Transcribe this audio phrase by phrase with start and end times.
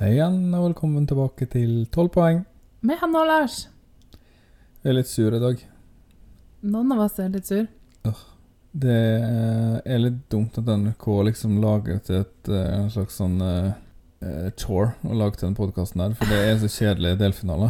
[0.00, 2.38] Hei igjen, og velkommen tilbake til 12 poeng.
[2.88, 3.56] Med Hanne og Lars.
[4.80, 5.58] Jeg er litt sur i dag.
[6.72, 7.66] Noen av oss er litt sur.
[8.72, 13.68] Det er litt dumt at NRK liksom lager til et eh, en slags sånn eh,
[14.24, 17.68] eh, chore å lage til den podkasten her, for det er så kjedelig delfinale.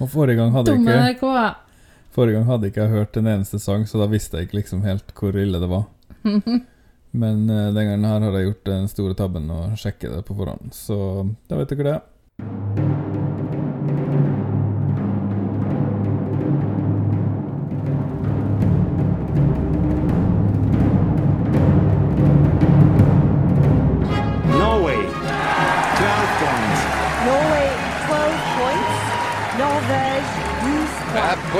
[0.00, 1.28] Og forrige gang hadde jeg ikke NRK.
[2.16, 4.88] Forrige gang hadde ikke jeg hørt en eneste sang, så da visste jeg ikke liksom
[4.88, 5.84] helt hvor ille det var.
[7.10, 10.36] Men eh, den gangen her har jeg gjort den store tabben å sjekke det på
[10.38, 10.98] forhånd, så
[11.48, 12.87] da vet dere det.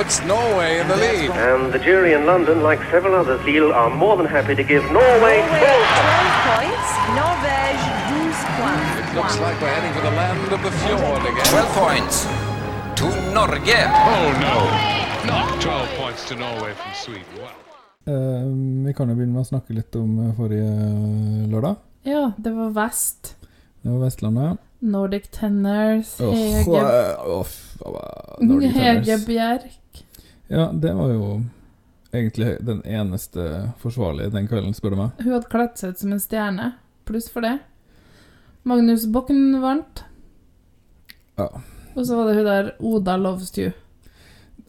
[0.09, 1.29] Puts Norway in the lead.
[1.29, 4.83] And the jury in London, like several others, Lille are more than happy to give
[4.91, 6.89] Norway Norway 12 12 points.
[7.19, 8.89] Norvège 12 points.
[9.01, 11.45] It looks like we're heading for the land of the fjord again.
[11.45, 12.15] 12 points
[12.99, 13.05] to
[13.37, 13.79] Norge.
[14.13, 14.57] Oh no!
[15.29, 17.33] Not 12 points to Norway from Sweden.
[17.37, 17.53] Wow.
[18.09, 20.71] Uh, vi kan jo begynne med å snakke litt om eh, forrige
[21.51, 21.75] lørdag.
[22.09, 23.35] Ja, det var Vest.
[23.83, 24.57] Det var Vestlandet.
[24.79, 26.15] Nordic Tenors.
[26.23, 26.81] Åh, Hege,
[27.21, 27.45] oh,
[27.85, 29.27] oh, oh, Nordic Hege Tenors.
[29.27, 29.79] Bjerk.
[30.49, 31.25] Ja, det var jo
[32.11, 35.19] egentlig den eneste forsvarlige den kvelden, spør du meg.
[35.21, 36.71] Hun hadde kledd seg ut som en stjerne.
[37.09, 37.59] Pluss for det.
[38.67, 40.03] Magnus Bokken vant.
[41.37, 41.47] Ja.
[41.95, 43.71] Og så var det hun der Oda Loves You.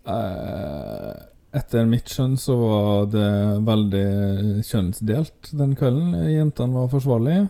[0.05, 1.11] Eh,
[1.57, 3.31] etter mitt skjønn så var det
[3.67, 4.07] veldig
[4.67, 6.15] kjønnsdelt den kvelden.
[6.31, 7.49] Jentene var forsvarlige,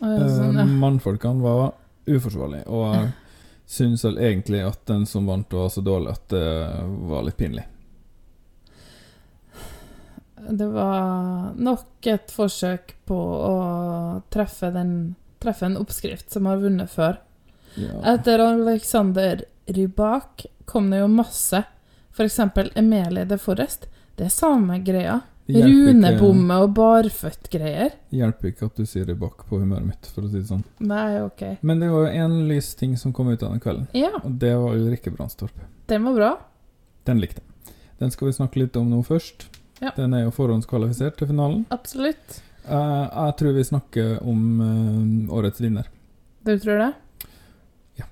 [0.00, 0.68] sånn, eh, ja.
[0.84, 1.72] mannfolkene var
[2.10, 2.68] uforsvarlige.
[2.68, 3.10] Og jeg
[3.80, 6.46] syns vel egentlig at den som vant, var så dårlig at det
[7.10, 7.66] var litt pinlig.
[10.48, 13.56] Det var nok et forsøk på å
[14.32, 17.18] treffe, den, treffe en oppskrift som har vunnet før.
[17.76, 18.14] Ja.
[18.14, 21.62] Etter Alexander Rybak kom det jo masse.
[22.10, 23.86] For eksempel Emilie de Forrest.
[24.16, 25.20] Det er samme greia.
[25.50, 27.94] Runebomme og barføtt-greier.
[28.14, 30.62] Hjelper ikke at du sier Rybak på humøret mitt, for å si det sånn.
[30.86, 31.42] Nei, ok.
[31.66, 34.36] Men det var jo én lys ting som kom ut av den kvelden, Ja, og
[34.42, 35.64] det var Ulrikke Brandstorp.
[35.90, 36.30] den var bra.
[37.08, 37.74] Den likte jeg.
[37.98, 39.48] Den skal vi snakke litt om nå først.
[39.80, 39.94] Ja.
[39.96, 41.64] Den er jo forhåndskvalifisert til finalen.
[41.74, 42.40] Absolutt.
[42.68, 45.88] Uh, jeg tror vi snakker om uh, årets vinner.
[46.44, 46.92] Du tror det?
[48.00, 48.06] Ja.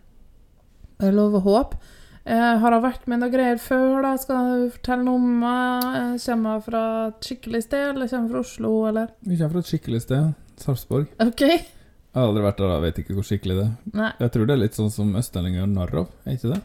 [0.98, 1.80] Det er lov å håpe.
[2.28, 4.10] Eh, har hun vært med noe greier før, da?
[4.20, 5.28] Skal du fortelle noe om?
[5.48, 9.14] Eh, Kommer hun fra et skikkelig sted, eller kommer hun fra Oslo, eller?
[9.24, 11.06] Vi kommer fra et skikkelig sted, Sarpsborg.
[11.24, 11.40] OK?
[11.48, 13.72] Jeg har aldri vært der, jeg vet ikke hvor skikkelig det er.
[13.96, 14.10] Nei.
[14.20, 16.60] Jeg tror det er litt sånn som østlendinger gjør narr av, er ikke det?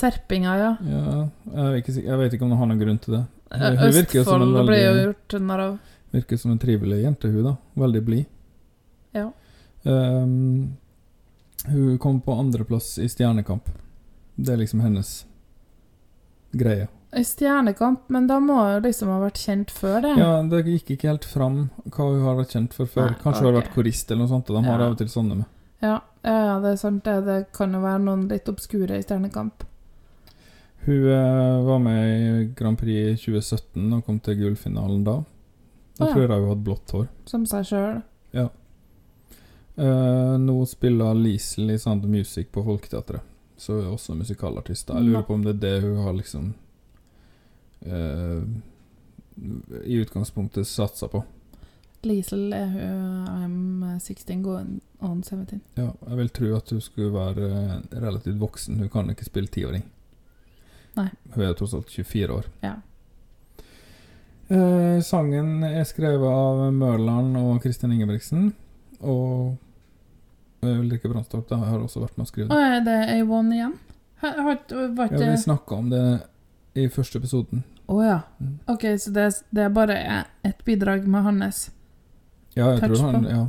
[0.00, 0.72] Serpinga, ja.
[0.82, 1.02] Ja,
[1.46, 3.22] jeg, vet ikke, jeg vet ikke om det har noen grunn til det.
[3.50, 5.78] Eh, Hun virker som en veldig, ble jo gjort narr av.
[6.12, 7.56] Virker som en trivelig jente, hun da.
[7.74, 8.26] Veldig blid.
[9.16, 9.30] Ja.
[9.84, 10.76] Um,
[11.66, 13.68] hun kom på andreplass i Stjernekamp.
[14.36, 15.24] Det er liksom hennes
[16.52, 16.88] greie.
[17.16, 20.14] I Stjernekamp, men da må hun liksom ha vært kjent før det.
[20.20, 23.12] Ja, det gikk ikke helt fram hva hun har vært kjent for før.
[23.14, 24.84] Nei, Kanskje hun har vært korist eller noe sånt, og de har Ja.
[24.86, 25.46] av og til sånne med.
[25.80, 25.94] Ja,
[26.24, 27.04] ja, ja, det er sant.
[27.04, 29.64] Det, det kan jo være noen litt obskure i Stjernekamp.
[30.86, 35.18] Hun eh, var med i Grand Prix i 2017 og kom til gullfinalen da.
[35.98, 36.14] Da ah, ja.
[36.14, 37.10] tror jeg hun hadde blått hår.
[37.26, 37.98] Som seg sjøl.
[39.78, 43.22] Eh, nå spiller Liesel i Sound Music på Folketeatret,
[43.56, 44.90] så hun er også musikalartist.
[44.90, 46.48] Jeg lurer på om det er det hun har liksom
[47.86, 48.42] uh,
[49.86, 51.22] I utgangspunktet satsa på.
[52.02, 55.62] Liesel er hun I'm 16 going on 17.
[55.76, 58.82] Ja, jeg vil tro at hun skulle være relativt voksen.
[58.82, 59.86] Hun kan ikke spille tiåring.
[60.96, 61.08] Nei.
[61.34, 62.46] Hun er jo tross alt 24 år.
[62.64, 62.74] Ja.
[64.48, 68.52] Eh, sangen er skrevet av Mørland og Kristin Ingebrigtsen.
[69.04, 69.56] Og
[70.64, 72.78] eh, Ulrikke Brandstorp har også vært med å skrive Å, den.
[72.78, 73.74] er det A1 igjen?
[74.22, 74.62] Har, har,
[74.96, 76.04] var Ja, vi snakka om det
[76.78, 77.60] i første episoden.
[77.88, 78.16] Å ja.
[78.40, 78.56] Mm.
[78.72, 79.98] Ok, så det, det er bare
[80.46, 81.68] et bidrag med hans.
[82.56, 83.30] Ja, jeg Touch tror han på.
[83.30, 83.44] ja,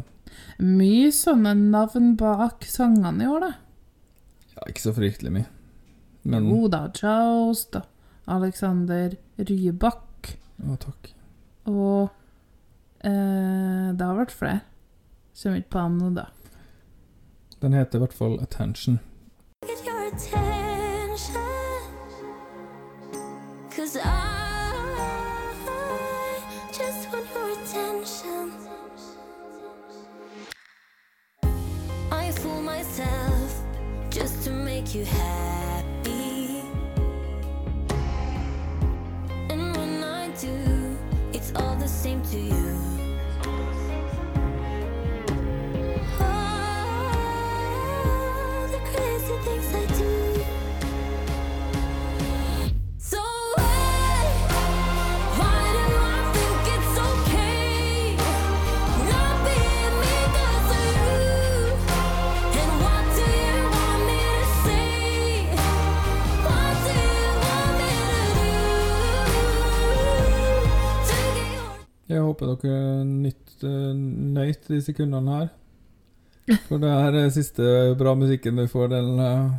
[0.59, 3.51] Mye sånne navn bak sangene i år, da.
[4.57, 5.47] ja, ikke så fryktelig mye.
[6.23, 7.81] Men Oda Joust da.
[8.29, 10.35] Alexander Rybak.
[10.61, 11.13] Å, takk.
[11.69, 12.09] Og
[13.05, 14.59] eh, det har vært flere.
[15.39, 16.25] Kommer ikke på nå, da.
[17.61, 18.99] Den heter i hvert fall Attention.
[19.65, 21.35] get your attention.
[23.69, 24.05] Cause I
[26.77, 28.51] just want your attention.
[32.11, 33.63] I fool myself
[34.09, 35.48] just to make you happy.
[72.39, 73.93] Håper dere nytt, uh,
[74.39, 75.49] nøyt de sekundene her.
[76.65, 77.63] For det er siste
[77.99, 79.49] bra musikken du får den, eh,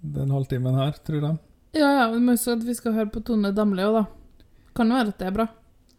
[0.00, 1.38] den halvtimen her, tror jeg.
[1.76, 4.04] Ja, ja, men husk at vi skal høre på Tone Damli òg, da.
[4.74, 5.46] Kan jo være at det er bra.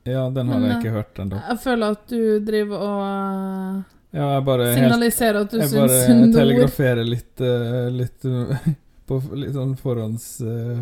[0.04, 1.42] Ja, den har Men, jeg eh, ikke hørt ennå.
[1.50, 3.84] Jeg føler at du driver og eh,
[4.18, 8.72] Ja, jeg bare helt at du Jeg bare telegraferer litt, eh, litt eh,
[9.08, 10.82] på litt sånn forhånds, eh,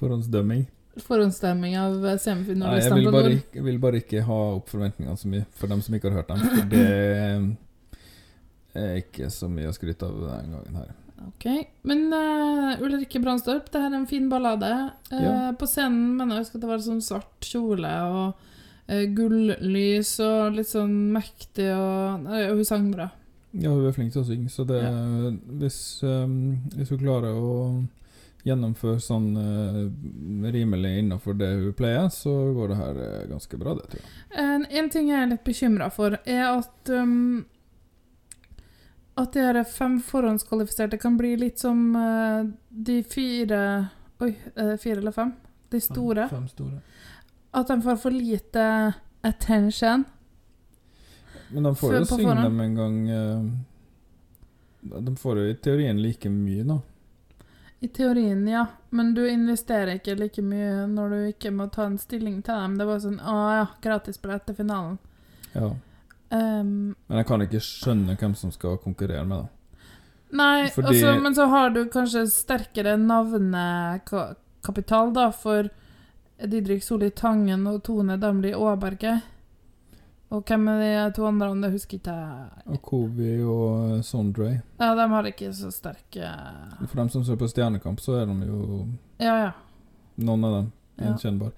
[0.00, 0.66] forhåndsdømming.
[1.04, 5.28] Forhåndsstemming av Nei, jeg semifinalistene vil, ikke, jeg vil bare ikke ha opp forventningene så
[5.32, 6.40] mye for dem som ikke har hørt dem.
[6.54, 6.84] For det
[8.84, 10.90] er ikke så mye å skryte av denne gangen her.
[11.26, 11.46] Ok,
[11.88, 14.68] Men uh, Ulrikke Brandstorp, det her er en fin ballade.
[15.10, 15.32] Uh, Ja.
[15.58, 18.26] På scenen mener jeg at det var sånn svart kjole og
[18.92, 23.08] uh, gullys og litt sånn mektig og Nei, Hun sang bra.
[23.56, 24.78] Ja, hun er flink til å synge, så det,
[25.58, 27.52] hvis, um, hvis hun klarer å
[28.48, 33.74] gjennomføre sånn uh, rimelig innenfor det hun pleier, så går det her uh, ganske bra,
[33.78, 34.10] det tror jeg.
[34.42, 37.46] En, en ting jeg er litt bekymra for, er at um,
[39.18, 43.62] At de fem forhåndskvalifiserte kan bli litt som uh, de fire
[44.18, 44.32] Oi,
[44.82, 45.32] fire eller fem?
[45.70, 46.24] De store.
[46.28, 46.80] Fem store.
[47.54, 48.64] At de får for lite
[49.22, 50.04] attention.
[51.52, 52.96] Men de får jo synge dem en gang
[54.82, 56.80] De får jo i teorien like mye, da.
[57.80, 58.66] I teorien, ja.
[58.90, 62.74] Men du investerer ikke like mye når du ikke må ta en stilling til dem.
[62.80, 64.98] Det var sånn Å ja, gratisbillett til finalen.
[65.54, 65.68] Ja.
[66.30, 69.48] Um, Men jeg kan ikke skjønne hvem som skal konkurrere med det.
[70.36, 75.70] nei, Fordi- altså, men så har du kanskje sterkere navnekapital, da, for
[76.38, 79.22] Didrik Solli Tangen og Tone Damli Aaberge.
[80.28, 81.48] Og hvem er de to andre?
[81.62, 82.64] Det husker ikke jeg.
[82.68, 82.90] Og
[83.48, 84.48] og eh, Sondre.
[84.78, 86.32] Ja, de har ikke så sterke
[86.84, 88.86] For dem som ser på Stjernekamp, så er de jo
[89.18, 89.52] Ja, ja.
[90.16, 91.04] noen av dem Ja.
[91.06, 91.52] gjenkjennbare.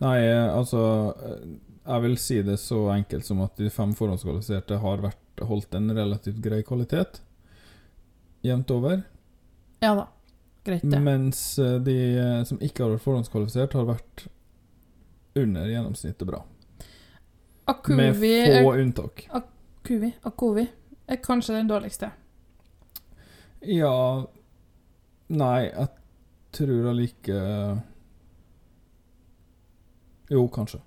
[0.00, 1.46] Nei, eh, altså eh,
[1.86, 5.90] Jeg vil si det så enkelt som at de fem forhåndskvalifiserte har vært, holdt en
[5.94, 7.20] relativt grei kvalitet.
[8.42, 9.04] Jevnt over.
[9.80, 10.08] Ja da.
[10.64, 10.98] Greit, det.
[11.00, 14.26] Mens de som ikke har vært forhåndskvalifisert, har vært
[15.36, 16.42] under gjennomsnittet bra.
[17.66, 19.26] Med Akuvi få er, unntak.
[19.34, 20.66] Akuvi, Akuvi
[21.08, 22.10] er kanskje den dårligste.
[23.66, 24.26] Ja
[25.28, 25.88] Nei, jeg
[26.54, 27.38] tror allike
[30.30, 30.80] Jo, kanskje.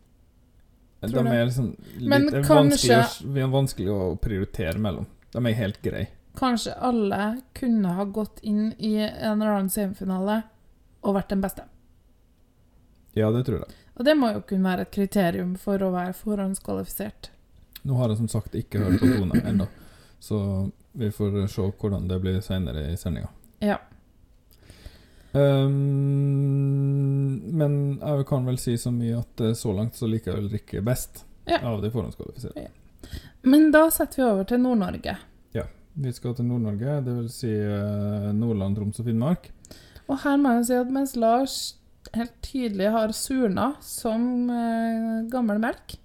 [1.01, 1.67] Tror De er liksom
[1.97, 5.05] litt er kanskje- vanskelig, å, vanskelig å prioritere mellom.
[5.31, 6.07] De er helt greie.
[6.35, 10.41] Kanskje alle kunne ha gått inn i en eller annen semifinale
[11.03, 11.63] og vært den beste.
[13.15, 13.75] Ja, det tror jeg.
[13.99, 17.27] Og det må jo kunne være et kriterium for å være forhåndskvalifisert.
[17.83, 19.65] Nå har jeg som sagt ikke hørt på Tone ennå,
[20.23, 20.37] så
[20.99, 23.27] vi får se hvordan det blir senere i sendinga.
[23.63, 23.75] Ja.
[25.31, 30.45] Um, men jeg kan vel si så mye at eh, så langt så liker jeg
[30.47, 31.59] Ulrikke best Ja.
[31.65, 32.67] av de forhåndskvalifiserte.
[33.41, 35.15] Men da setter vi over til Nord-Norge.
[35.55, 35.63] Ja,
[35.93, 37.33] Vi skal til Nord-Norge, dvs.
[37.41, 39.49] Si, eh, Nordland, Troms og Finnmark.
[40.09, 41.56] Og her må jeg si at mens Lars
[42.15, 45.97] helt tydelig har surna som eh, gammel melk,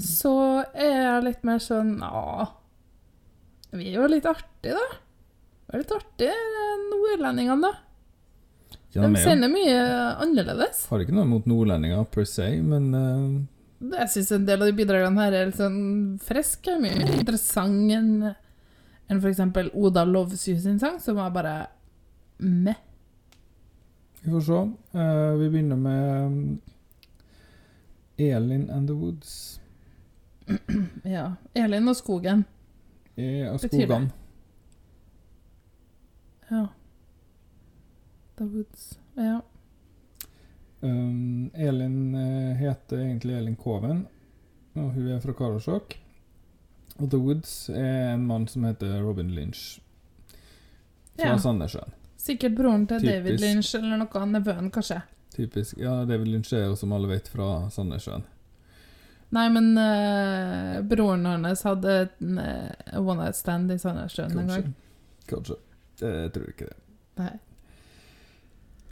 [0.00, 2.48] så er jeg litt mer sånn Ja,
[3.76, 4.98] vi er jo litt artige, da.
[5.68, 7.86] Vi er litt artige, eh, nordlendingene, da.
[8.90, 9.80] Ja, De er sender mye
[10.24, 10.86] annerledes.
[10.90, 13.40] har ikke noe mot nordlendinger per se, men uh...
[13.80, 16.74] Jeg syns en del av de bidragene her er litt sånn friske.
[16.82, 18.10] Mye mer interessant enn
[19.10, 19.40] enn f.eks.
[19.74, 21.54] Oda Lovsy sin sang, som var bare
[22.44, 22.76] meh.
[24.22, 24.52] Vi får se.
[24.98, 26.60] Uh, vi begynner med um,
[28.16, 29.60] Elin and the Woods
[31.04, 31.34] Ja.
[31.54, 32.44] Elin og skogen.
[33.14, 34.10] Ja, Betyr skogene.
[36.50, 36.66] Ja.
[38.36, 38.98] The Woods.
[39.16, 39.40] Ja.
[40.80, 44.06] Um, Elin eh, heter egentlig Elin Koven,
[44.74, 45.94] og hun er fra Karasjok.
[46.98, 49.80] Og The Woods er en mann som heter Robin Lynch.
[51.20, 51.38] Fra Ja.
[51.38, 51.92] Sandnessjøen.
[52.20, 53.14] Sikkert broren til Typisk.
[53.14, 54.26] David Lynch eller noe.
[54.28, 55.00] Nevøen, kanskje.
[55.32, 55.78] Typisk.
[55.80, 58.26] Ja, David Lynch er jo, som alle vet, fra Sandnessjøen.
[59.30, 64.66] Nei, men uh, broren hans hadde en uh, one night stand i Sandnessjøen en gang.
[65.30, 65.56] Kanskje.
[66.00, 66.76] Jeg tror ikke det.
[67.20, 67.32] Nei.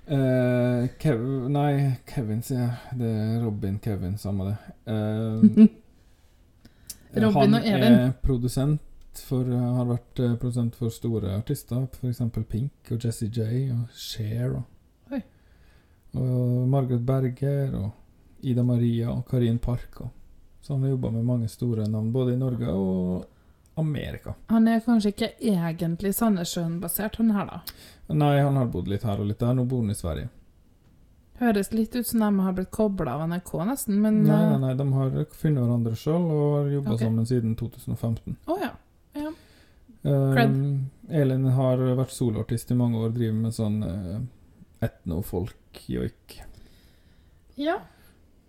[0.08, 1.72] Uh, Kev Nei,
[2.08, 2.98] Kevin, sier jeg.
[3.02, 4.56] Det er Robin Kevin, samme det.
[4.88, 5.66] Uh,
[7.18, 8.87] Robin og Han er produsent
[9.24, 12.22] for, har vært eh, produsent for store artister, f.eks.
[12.48, 14.58] Pink og Jesse J og Cher.
[14.58, 14.62] Og,
[15.12, 15.22] hey.
[16.14, 17.90] og Margaret Berger og
[18.40, 20.00] Ida Maria og Karin Park.
[20.04, 20.14] Og,
[20.60, 23.26] så han har jobba med mange store navn, både i Norge og
[23.78, 24.34] Amerika.
[24.46, 27.84] Han er kanskje ikke egentlig Sandnessjøen-basert, han her, da.
[28.14, 29.54] Nei, han har bodd litt her og litt der.
[29.54, 30.32] Nå bor han i Sverige.
[31.38, 34.58] Høres litt ut som de har blitt kobla av NRK, nesten, men Nei, nei, eh,
[34.64, 37.04] nei, de har funnet hverandre sjøl og har jobba okay.
[37.04, 38.38] sammen siden 2015.
[38.50, 38.72] Å ja.
[40.02, 44.18] Um, Elin har vært soloartist i mange år, driver med sånn uh,
[44.84, 46.38] etnofolk-joik.
[47.58, 47.80] Ja.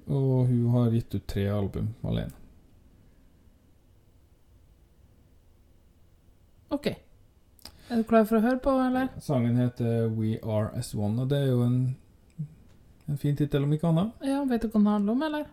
[0.09, 2.35] Og hun har gitt ut tre album alene.
[6.69, 6.91] OK.
[7.89, 9.09] Er du klar for å høre på, eller?
[9.25, 11.79] Sangen heter We Are As One, og det er jo en,
[13.09, 14.11] en fin tittel, om ikke annet.
[14.21, 15.47] Ja, Vet du hva den handler om, eller?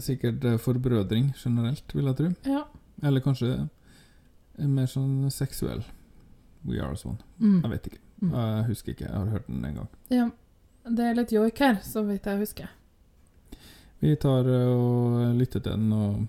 [0.00, 2.30] Sikkert eh, forbrødring generelt, vil jeg tro.
[2.48, 2.62] Ja.
[3.04, 3.50] Eller kanskje
[4.58, 5.82] mer sånn seksuell
[6.68, 7.18] We Are As One.
[7.38, 7.60] Mm.
[7.64, 8.00] Jeg vet ikke.
[8.22, 8.32] Mm.
[8.36, 9.08] Jeg husker ikke.
[9.08, 9.88] Jeg har hørt den en gang.
[10.10, 10.30] ja.
[10.82, 12.70] Det er litt joik her, så vidt jeg husker.
[14.02, 16.24] Vi tar eh, og lytter til den og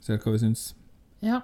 [0.00, 0.62] ser hva vi syns.
[1.20, 1.42] Ja.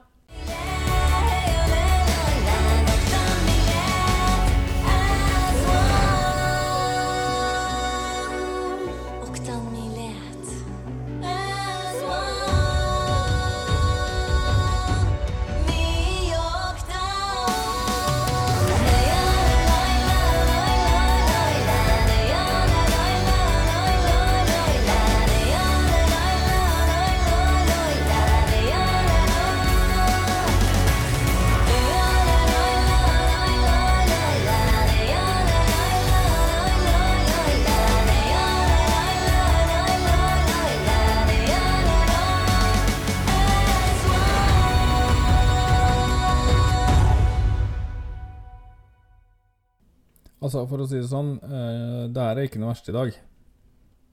[50.62, 53.16] Altså, for å si det sånn, uh, det her er ikke noe verst i dag.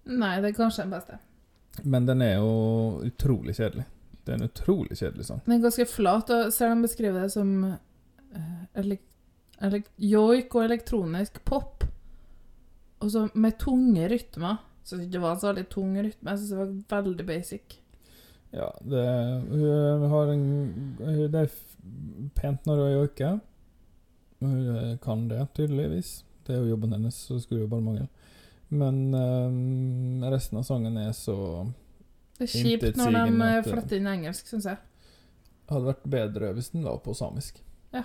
[0.10, 1.20] Nei, det er kanskje den beste.
[1.86, 3.86] Men den er jo utrolig kjedelig.
[4.26, 5.44] Det er en utrolig kjedelig sang.
[5.46, 9.06] Den er ganske flat, og selv om de beskriver det som eh, elek
[9.60, 11.84] elek joik og elektronisk pop,
[13.00, 16.32] og så med tunge rytmer Så det var så veldig tung rytme.
[16.32, 17.76] Jeg syns det var veldig basic.
[18.56, 19.04] Ja, det
[19.52, 20.48] Hun har en
[20.98, 21.52] Det er
[22.36, 23.40] pent når hun joiker.
[24.40, 26.24] Hun kan det, tydeligvis.
[26.50, 28.08] Det er jo jobben hennes, så det skulle jo bare mangle.
[28.74, 31.36] Men um, resten av sangen er så
[32.40, 34.82] Det er kjipt når de Intetsigende eh, at det- inn engelsk, syns jeg.
[35.70, 37.62] Hadde vært bedre hvis den var på samisk.
[37.94, 38.04] Ja.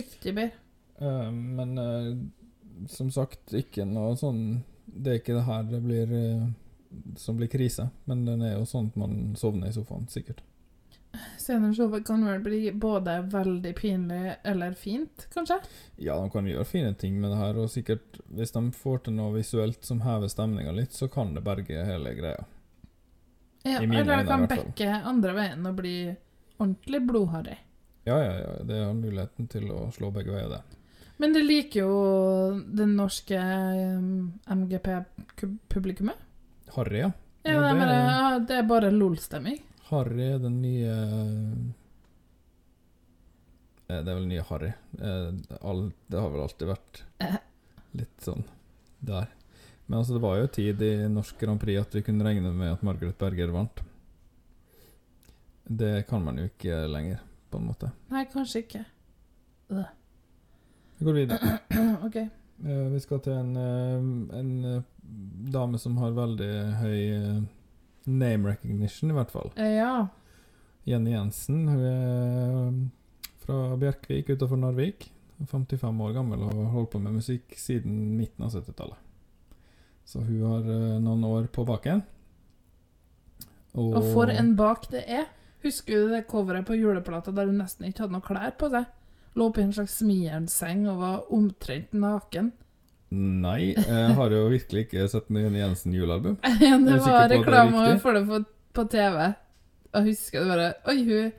[0.00, 0.56] Viktig bedre.
[0.96, 6.12] Eh, men uh, som sagt, ikke noe sånn Det er ikke det her det blir
[6.16, 6.46] uh,
[7.20, 10.40] som blir krise, men den er jo sånn at man sovner i sofaen, sikkert.
[11.38, 15.56] Senere kan vel bli både veldig pinlig eller fint, kanskje?
[15.98, 19.14] Ja, de kan gjøre fine ting med det her, og sikkert hvis de får til
[19.16, 22.44] noe visuelt som hever stemninga litt, så kan det berge hele greia.
[23.64, 25.96] Ja, eller det kan bekke andre veien og bli
[26.60, 27.56] ordentlig blodharry.
[28.06, 30.62] Ja, ja, ja, det har muligheten til å slå begge veier, det.
[31.20, 33.36] Men det liker jo det norske
[34.48, 36.16] MGP-publikummet.
[36.76, 37.10] Harry, ja.
[37.42, 39.58] Ja, Ja, det, er det er- det er bare LOL-stemming.
[39.90, 40.94] Harry den nye
[43.90, 44.70] eh, Det er vel nye Harry.
[45.00, 45.30] Eh,
[45.66, 47.36] all, det har vel alltid vært Eh.
[47.98, 48.44] litt sånn
[49.00, 49.26] der.
[49.86, 52.72] Men altså, det var jo tid i norsk Grand Prix at vi kunne regne med
[52.76, 53.80] at Margaret Berger vant.
[55.66, 57.18] Det kan man jo ikke lenger,
[57.50, 57.90] på en måte.
[58.10, 58.84] Nei, kanskje ikke.
[59.74, 59.84] Øh.
[60.98, 61.58] Vi går videre.
[62.06, 62.16] OK.
[62.16, 63.56] Eh, vi skal til en,
[64.36, 64.84] en
[65.50, 67.00] dame som har veldig høy
[68.06, 69.52] name recognition, i hvert fall.
[69.56, 70.08] Eh, Ja.
[70.88, 71.66] Jenny Jensen.
[71.68, 72.78] Hun er eh,
[73.44, 75.10] fra Bjerkvik utenfor Narvik.
[75.40, 78.96] 55 år gammel og har holdt på med musikk siden midten av 70-tallet.
[80.04, 82.02] Så hun har eh, noen år på baken.
[83.78, 85.28] Og for en bak det er.
[85.62, 88.88] Husker du det coveret på juleplata der hun nesten ikke hadde noe klær på seg?
[89.38, 92.50] Lå på en slags smijernseng og var omtrent naken.
[93.10, 96.36] Nei, jeg har jo virkelig ikke sett noe Jenny Jensen-julealbum.
[96.86, 98.38] Det var reklame for det på,
[98.76, 99.16] på TV.
[99.90, 101.32] Jeg husker det bare Oi, hun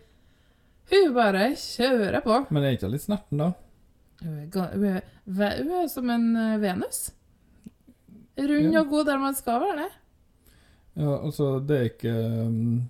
[0.92, 2.42] Hun bare kjører på.
[2.52, 3.52] Men er ikke hun litt snerten, da?
[4.22, 5.00] Hun er,
[5.32, 7.00] hun er, som en eh, Venus.
[8.42, 8.82] Rund Ja.
[8.84, 9.90] og god der man skal være det.
[11.00, 12.82] Ja, altså, det er ikke um,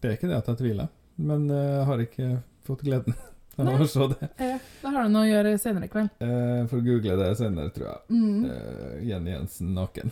[0.00, 0.88] Det er ikke det at jeg tviler,
[1.20, 2.28] men eh, jeg har ikke
[2.64, 3.14] fått gleden
[3.64, 3.76] Nei.
[3.80, 4.28] å se det.
[4.42, 6.10] Ja, da har du noe å gjøre senere i kveld.
[6.20, 8.00] Eh, får google det senere, tror jeg.
[8.12, 8.44] Mm.
[8.50, 10.08] Eh, Jenny Jensen naken.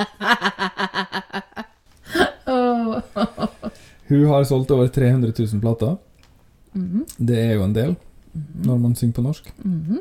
[2.46, 3.00] oh.
[4.06, 5.96] Hun har solgt over 300 000 plater.
[6.72, 7.96] Mhm, Det er jo en del
[8.62, 9.52] når man synger på norsk.
[9.64, 9.98] mhm.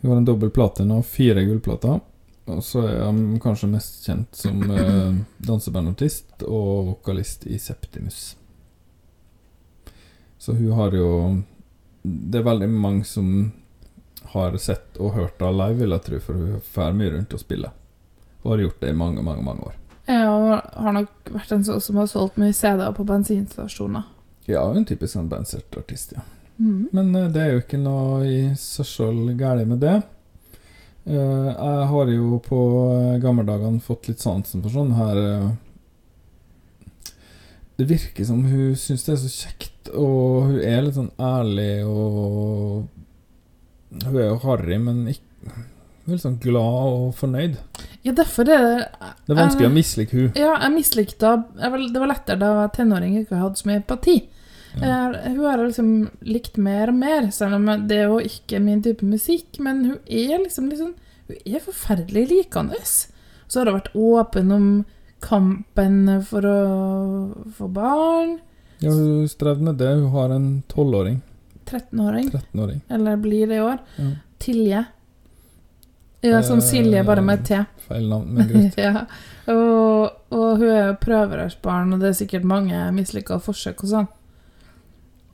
[0.00, 2.00] Hun har en dobbel platina og fire gullplater.
[2.50, 5.12] Og så er hun kanskje mest kjent som eh,
[5.46, 8.36] dansebandartist og vokalist i Septimus.
[10.40, 11.42] Så hun har jo
[12.02, 13.52] Det er veldig mange som
[14.32, 17.42] har sett og hørt av live, vil jeg tro, for hun drar mye rundt og
[17.42, 17.74] spiller.
[18.42, 19.74] Hun har gjort det i mange, mange mange år.
[20.06, 24.06] Ja, hun har nok vært en sånn som har solgt mye CD-er på bensinstasjoner.
[24.48, 26.24] Ja, hun er en typisk artist, bandsertartist, ja.
[26.60, 26.88] Mm.
[26.92, 29.98] Men eh, det er jo ikke noe i seg sjøl galt med det.
[31.04, 32.60] Eh, jeg har jo på
[32.94, 35.20] eh, gammeldagene fått litt sansen for sånn her
[37.80, 41.86] Det virker som hun syns det er så kjekt, og hun er litt sånn ærlig
[41.88, 42.88] og
[44.04, 47.56] Hun er jo harry, men ikke Hun er litt sånn glad og fornøyd.
[48.04, 48.84] Ja, derfor er det
[49.24, 50.28] Det er vanskelig jeg, å mislike hun.
[50.36, 53.70] Ja, jeg mislikte henne Det var lettere da jeg var tenåring og ikke hadde så
[53.70, 54.18] mye empati.
[54.76, 55.90] Eh, hun har liksom
[56.22, 59.58] likt mer og mer, selv om det er jo ikke min type musikk.
[59.58, 60.94] Men hun er liksom, liksom
[61.30, 62.78] Hun er forferdelig likende.
[62.84, 64.66] Så har hun vært åpen om
[65.20, 66.58] kampen for å
[67.56, 68.38] få barn.
[68.80, 69.90] Ja, hun strevde med det.
[70.00, 71.20] Hun har en tolvåring.
[71.66, 72.30] 13-åring.
[72.32, 72.80] 13-åring.
[72.88, 73.78] Eller blir det i år.
[74.00, 74.08] Ja.
[74.40, 74.84] Tilje.
[76.20, 77.56] Ja, sånn Silje, bare med T.
[77.88, 78.74] Feil navn, men greit.
[78.86, 79.06] ja.
[79.48, 84.08] og, og hun er jo prøverørsbarn, og det er sikkert mange mislykka forsøk hos han.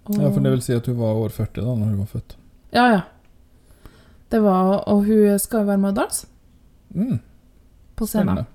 [0.07, 2.11] Og- Ja, for det vil si at hun var over 40 da når hun var
[2.13, 2.37] født.
[2.77, 3.01] Ja, ja.
[4.31, 6.27] Det var Og hun skal være med og danse
[6.95, 7.19] Mm.
[7.97, 8.27] på scenen.
[8.29, 8.47] Spennende.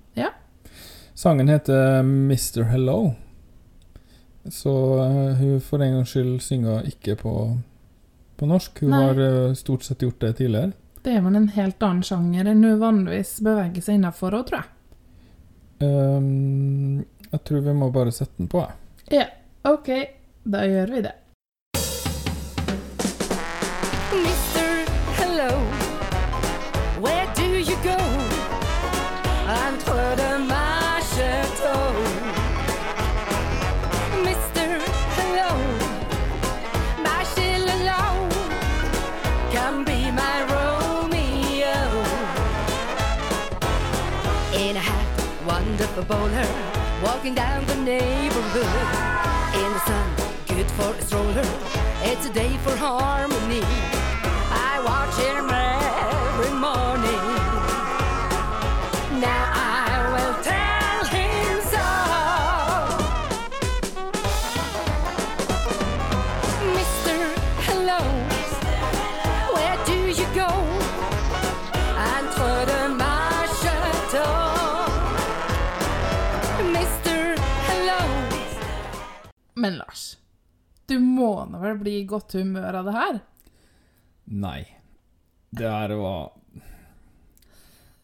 [1.22, 2.64] Sangen heter Mr.
[2.64, 3.14] Hello.
[4.50, 7.34] Så uh, hun for en gangs skyld synger ikke på,
[8.42, 8.82] på norsk.
[8.82, 9.02] Hun Nei.
[9.04, 10.72] har uh, stort sett gjort det tidligere.
[11.06, 14.64] Det er vel en helt annen sjanger enn hun vanligvis beveger seg innafor òg, tror
[14.64, 15.86] jeg.
[15.86, 18.66] Um, jeg tror vi må bare sette den på.
[18.66, 19.22] jeg.
[19.22, 19.30] Ja,
[19.76, 19.94] OK.
[20.42, 21.14] Da gjør vi det.
[45.96, 46.48] Wonderful bowler,
[47.04, 48.66] walking down the neighborhood.
[49.56, 50.16] In the sun,
[50.48, 51.46] good for a stroller.
[52.04, 53.81] It's a day for harmony.
[80.92, 83.20] Du må nå vel bli i godt humør av det her?
[84.44, 84.60] Nei.
[85.52, 86.32] Det her var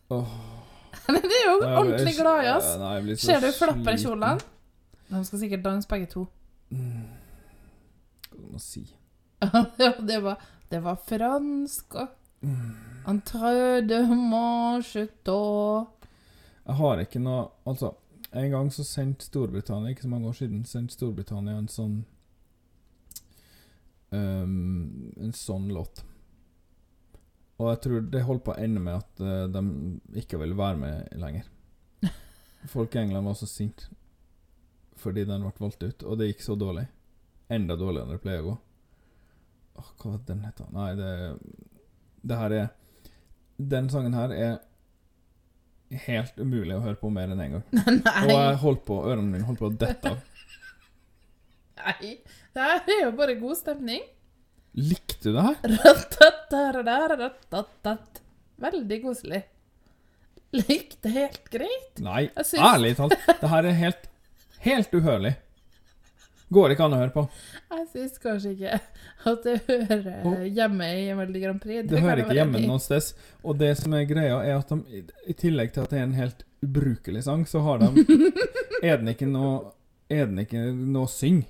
[0.10, 0.36] Åh,
[1.12, 2.67] Men du er jo jeg- ordentlig glad i oss.
[2.80, 4.04] Nei, jeg blir så Ser du flapper i sliten.
[4.04, 4.39] kjolene?
[5.08, 6.26] De skal sikkert danse begge to.
[6.67, 8.84] Hva skal man si?
[9.84, 12.08] ja, det var, det var fransk og
[13.08, 13.52] Entre
[13.88, 16.08] de manchetot
[16.67, 17.91] Jeg har ikke noe Altså,
[18.34, 22.00] en gang så sendte Storbritannia, ikke så mange år siden, sendte Storbritannia en sånn
[24.15, 26.04] ehm, En sånn låt.
[27.58, 29.62] Og jeg tror det holdt på å ende med at uh, de
[30.22, 31.48] ikke ville være med lenger.
[32.74, 33.89] Folk i England var så sinte
[34.98, 36.88] fordi den ble valgt ut, og det gikk så dårlig.
[37.54, 38.56] Enda dårligere enn det pleier å gå.
[39.78, 40.62] Åh, hva var den het?
[40.74, 41.12] Nei, det
[42.26, 42.72] Det her er
[43.58, 44.56] Den sangen her er
[46.08, 47.93] helt umulig å høre på mer enn én en gang.
[48.26, 50.26] Og jeg holdt på, ørene mine holdt på å dette av.
[51.79, 52.13] nei.
[52.53, 54.03] Det her er jo bare god stemning.
[54.77, 55.57] Likte du det her?
[58.61, 59.43] Veldig koselig.
[60.57, 61.99] Likte helt greit.
[62.01, 62.63] Nei, synes...
[62.63, 63.13] ærlig talt.
[63.41, 64.07] Det her er helt,
[64.63, 65.33] helt uhørlig.
[66.55, 67.23] Går ikke an å høre på.
[67.73, 68.77] Jeg syns kanskje ikke
[69.27, 71.83] at det hører hjemme i Melodi Grand Prix.
[71.91, 73.09] Det hører ikke hjemme noe sted.
[73.43, 76.15] Og det som er greia, er at de, i- tillegg til at det er en
[76.15, 78.05] helt ubrukelig sang, så har de
[78.87, 79.73] Er den ikke noe
[80.09, 81.43] Er den ikke noe syng?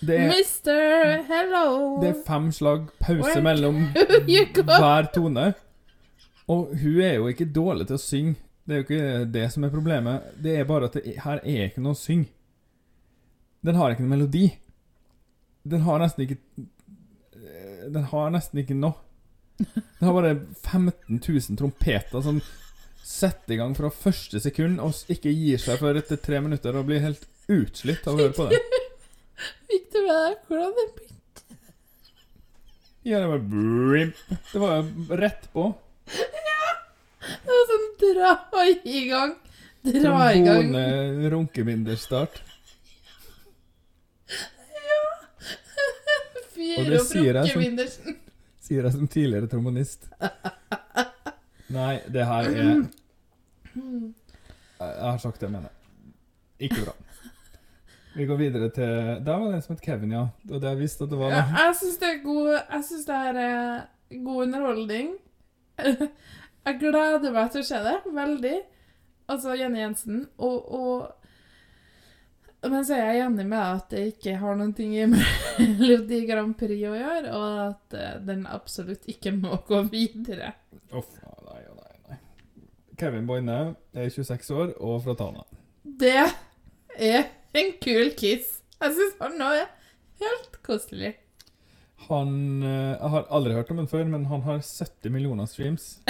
[0.00, 1.64] Det er, Mister, Hello.
[2.00, 3.82] det er fem slag pause mellom
[4.64, 5.50] hver tone.
[6.50, 8.34] Og hun er jo ikke dårlig til å synge.
[8.64, 10.30] Det er jo ikke det som er problemet.
[10.40, 12.30] Det er bare at det er, her er ikke noe å synge.
[13.66, 14.46] Den har ikke noen melodi.
[15.68, 16.38] Den har nesten ikke
[17.92, 18.96] Den har nesten ikke noe.
[19.60, 20.34] Den har bare
[20.64, 22.40] 15 000 trompeter som
[23.04, 26.86] setter i gang fra første sekund og ikke gir seg før etter tre minutter og
[26.88, 28.60] blir helt utslitt av å høre på det.
[29.70, 29.79] Fikk
[30.48, 31.58] hvordan det begynte?
[33.08, 34.16] Ja, det var brimp.
[34.52, 34.84] Det var jo
[35.22, 35.66] rett på.
[36.10, 36.72] Ja!
[37.20, 38.32] Det var sånn dra
[38.84, 39.32] i gang.
[39.86, 40.66] Dra i gang.
[40.68, 42.34] Trombone, runkebinderstart.
[46.54, 48.18] Fyr Og det opp sier jeg som- rockevindersen.
[48.60, 50.04] Sier jeg som tidligere trombonist.
[51.70, 52.54] Nei, det her er
[54.80, 55.72] jeg har sagt det jeg mener.
[56.60, 56.94] Ikke bra.
[58.14, 60.26] Vi går videre til Der var det en som het Kevin, ja.
[60.50, 61.30] Og det jeg visste at det var.
[61.34, 65.14] Ja, jeg syns det er god Jeg synes det er eh, god underholdning.
[66.66, 67.96] Jeg gleder meg til å se det.
[68.12, 68.58] Veldig.
[69.32, 70.26] Altså Jenny Jensen.
[70.42, 75.06] Og, og Men så er jeg enig med at det ikke har noen ting i
[75.08, 80.52] Melodi Grand Prix å gjøre, og at eh, den absolutt ikke må gå videre.
[80.92, 81.14] Uff,
[81.46, 82.18] nei, nei, nei.
[83.00, 83.58] Kevin Boine
[83.96, 85.46] er 26 år og fra Tana.
[86.04, 86.18] Det
[87.00, 88.60] er en kul kiss.
[88.80, 89.68] Jeg syns han nå er
[90.22, 91.14] helt koselig.
[92.08, 95.98] Han eh, Jeg har aldri hørt om han før, men han har 70 millioner streams.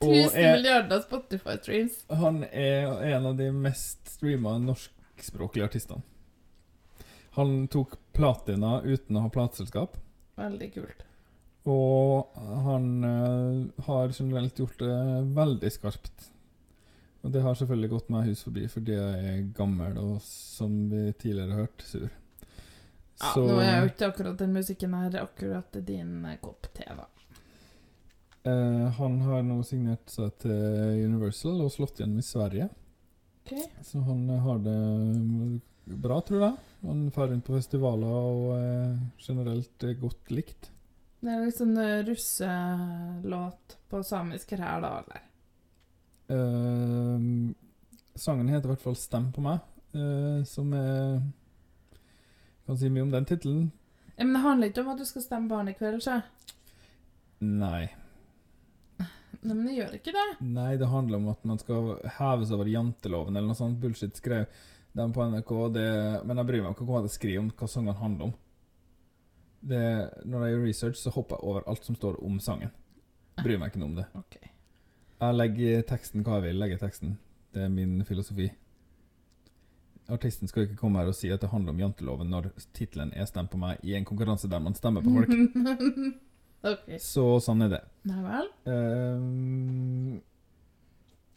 [0.00, 2.00] 1000 er- milliarder Spotify-streams.
[2.08, 6.02] Han er en av de mest streama norskspråklige artistene.
[7.38, 9.96] Han tok platina uten å ha plateselskap.
[10.38, 11.00] Veldig kult.
[11.70, 12.34] Og
[12.66, 14.98] han eh, har generelt gjort det
[15.34, 16.28] veldig skarpt.
[17.24, 21.06] Og det har selvfølgelig gått meg hus forbi fordi jeg er gammel og, som vi
[21.16, 22.10] tidligere har hørt, sur.
[23.22, 27.06] Ja, Nå er jo ikke akkurat den musikken her akkurat din eh, kopp te, da.
[28.50, 32.68] eh, han har nå signert seg til Universal og slått gjennom i Sverige.
[33.44, 33.64] Okay.
[33.86, 34.78] Så han eh, har det
[35.84, 36.56] bra, tror jeg.
[36.84, 40.70] Han drar rundt på festivaler og er generelt eh, godt likt.
[41.24, 41.72] Det er liksom
[42.04, 45.22] russelåt på samisk her, da, eller?
[46.32, 47.26] Eh,
[48.14, 49.60] sangen heter i hvert fall 'Stem på meg',
[49.94, 51.22] uh, som er
[52.66, 53.72] Kan si mye om den tittelen.
[54.16, 56.22] Ja, men det handler ikke om at du skal stemme barn i kveld, sjø.
[57.40, 57.90] Nei.
[59.42, 60.28] Nei, men det gjør ikke det.
[60.40, 64.46] Nei, det handler om at man skal heves over janteloven eller noe sånt bullshit, skrev
[64.94, 65.52] de på NRK.
[65.74, 68.34] Det, men jeg bryr meg ikke om hva de skriver om hva sangene handler om.
[69.60, 69.84] Det,
[70.24, 72.72] når jeg gjør research, så hopper jeg over alt som står om sangen.
[73.42, 74.08] Bryr meg ikke noe om det.
[74.16, 74.53] Ok.
[75.24, 77.16] Jeg legger teksten hva jeg vil legge teksten.
[77.54, 78.50] Det er min filosofi.
[80.12, 83.24] Artisten skal ikke komme her og si at det handler om janteloven når tittelen er
[83.24, 85.30] 'Stem på meg' i en konkurranse der man stemmer på folk.
[86.72, 86.98] okay.
[86.98, 87.80] Så sånn er det.
[88.04, 88.50] Nei vel?
[88.68, 90.20] Ehm,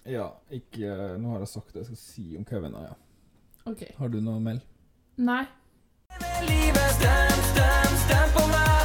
[0.05, 2.75] ja, ikke Nå har jeg sagt det jeg skal si om Kevin.
[2.75, 2.95] Ja.
[3.71, 3.93] Okay.
[3.97, 4.67] Har du noe meld?
[5.17, 5.45] Nei.
[6.43, 8.76] Livet, stem, stem, stem på meg.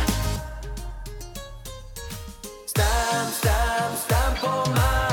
[4.42, 5.11] Stem, stem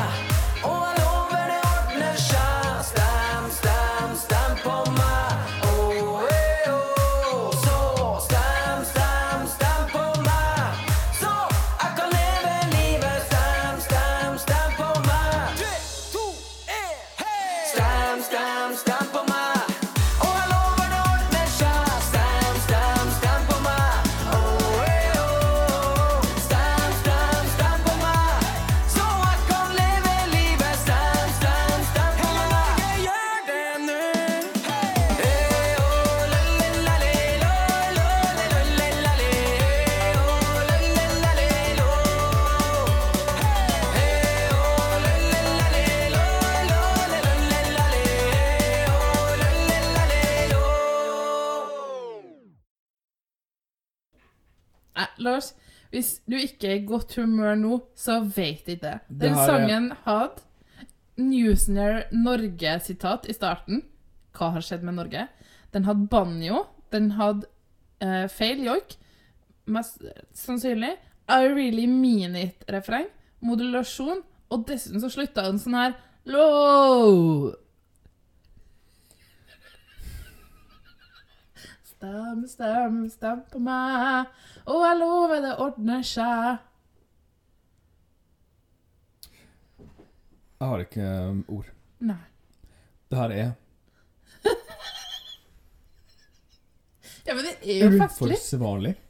[55.20, 55.54] Lars,
[55.92, 59.00] hvis du ikke er i godt humør nå, så vet jeg det.
[59.10, 60.42] Det Den er- sangen hadde
[61.20, 63.82] Newsner Norge-sitat i starten.
[64.38, 65.28] Hva har skjedd med Norge?
[65.74, 66.66] Den hadde banjo.
[66.94, 67.46] Den hadde
[68.02, 68.96] uh, feil joik.
[69.68, 70.02] Mest
[70.34, 70.94] sannsynlig.
[71.30, 73.10] I really mean it-refreng.
[73.42, 74.22] Modulasjon.
[74.50, 75.98] Og dessuten så slutta den sånn her
[76.30, 77.52] Low!
[82.00, 84.30] Stem, stem, stem på meg,
[84.72, 86.62] og jeg lover det ordner seg.
[90.60, 91.68] Jeg har ikke um, ord.
[92.08, 92.16] Nei.
[93.12, 93.50] Det her er
[97.28, 98.38] Ja, men det er jo festlig.
[98.38, 98.94] uforsvarlig.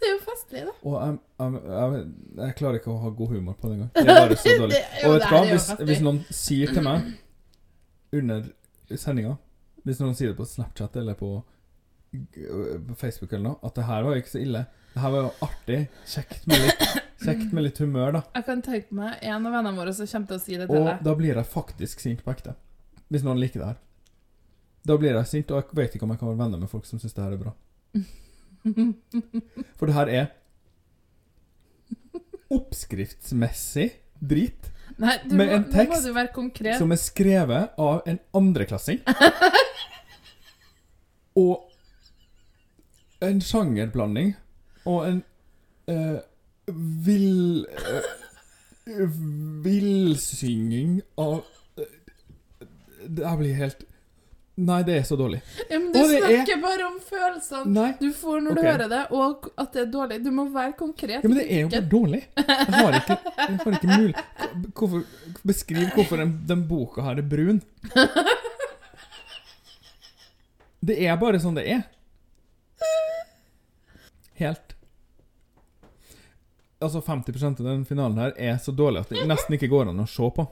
[0.00, 0.72] Det er jo festlig, da.
[0.88, 2.04] Og jeg, jeg, jeg,
[2.38, 3.90] jeg klarer ikke å ha god humor på det engang.
[3.98, 4.78] Det er bare så dårlig.
[4.78, 7.10] Det- Og vet du hva, hvis, hvis noen sier til meg
[8.14, 8.46] under
[9.02, 9.34] sendinga
[9.84, 11.28] Hvis noen sier det på Snapchat eller på,
[12.88, 14.64] på Facebook eller noe, at det her var jo ikke så ille.
[14.94, 15.78] Det her var jo artig.
[16.06, 16.84] Kjekt med litt,
[17.24, 18.22] kjekt med litt humør, da.
[18.36, 20.78] Jeg kan tenke meg en av vennene våre som kommer til å si det til
[20.78, 21.02] Og deg.
[21.08, 22.54] da blir jeg faktisk sint på ekte.
[23.10, 23.80] Hvis noen liker det her.
[24.84, 26.86] Da blir jeg sint, og jeg vet ikke om jeg kan være venner med folk
[26.86, 27.54] som syns det her er bra.
[29.78, 30.30] For det her er
[32.54, 34.70] oppskriftsmessig drit.
[35.00, 36.06] Nei, du med må, en tekst
[36.78, 39.00] som er skrevet av en andreklassing.
[41.42, 41.73] og
[43.28, 44.34] en sjangerblanding
[44.86, 45.22] og en
[45.88, 46.18] eh,
[47.06, 47.66] vill...
[47.88, 48.12] eh,
[49.64, 51.38] Villsynging av
[51.80, 51.86] eh,
[53.08, 53.84] Det her blir helt
[54.54, 55.40] Nei, det er så dårlig.
[55.66, 57.88] Ja, men du Og snakker er- bare om følelsene Nei.
[57.98, 58.62] du får når okay.
[58.62, 60.18] du hører det, og at det er dårlig.
[60.22, 61.24] Du må være konkret.
[61.24, 62.20] Ja, men det er jo bare dårlig.
[62.38, 62.44] Jeg
[62.76, 64.14] har ikke, jeg har ikke mulig
[64.78, 65.02] Hvorfor
[65.42, 67.58] Beskriv hvorfor den, den boka her er brun.
[70.84, 71.82] Det er bare sånn det er.
[74.40, 74.74] Helt.
[76.82, 80.02] Altså 50 av den finalen her er så dårlig at det nesten ikke går an
[80.02, 80.44] å se på.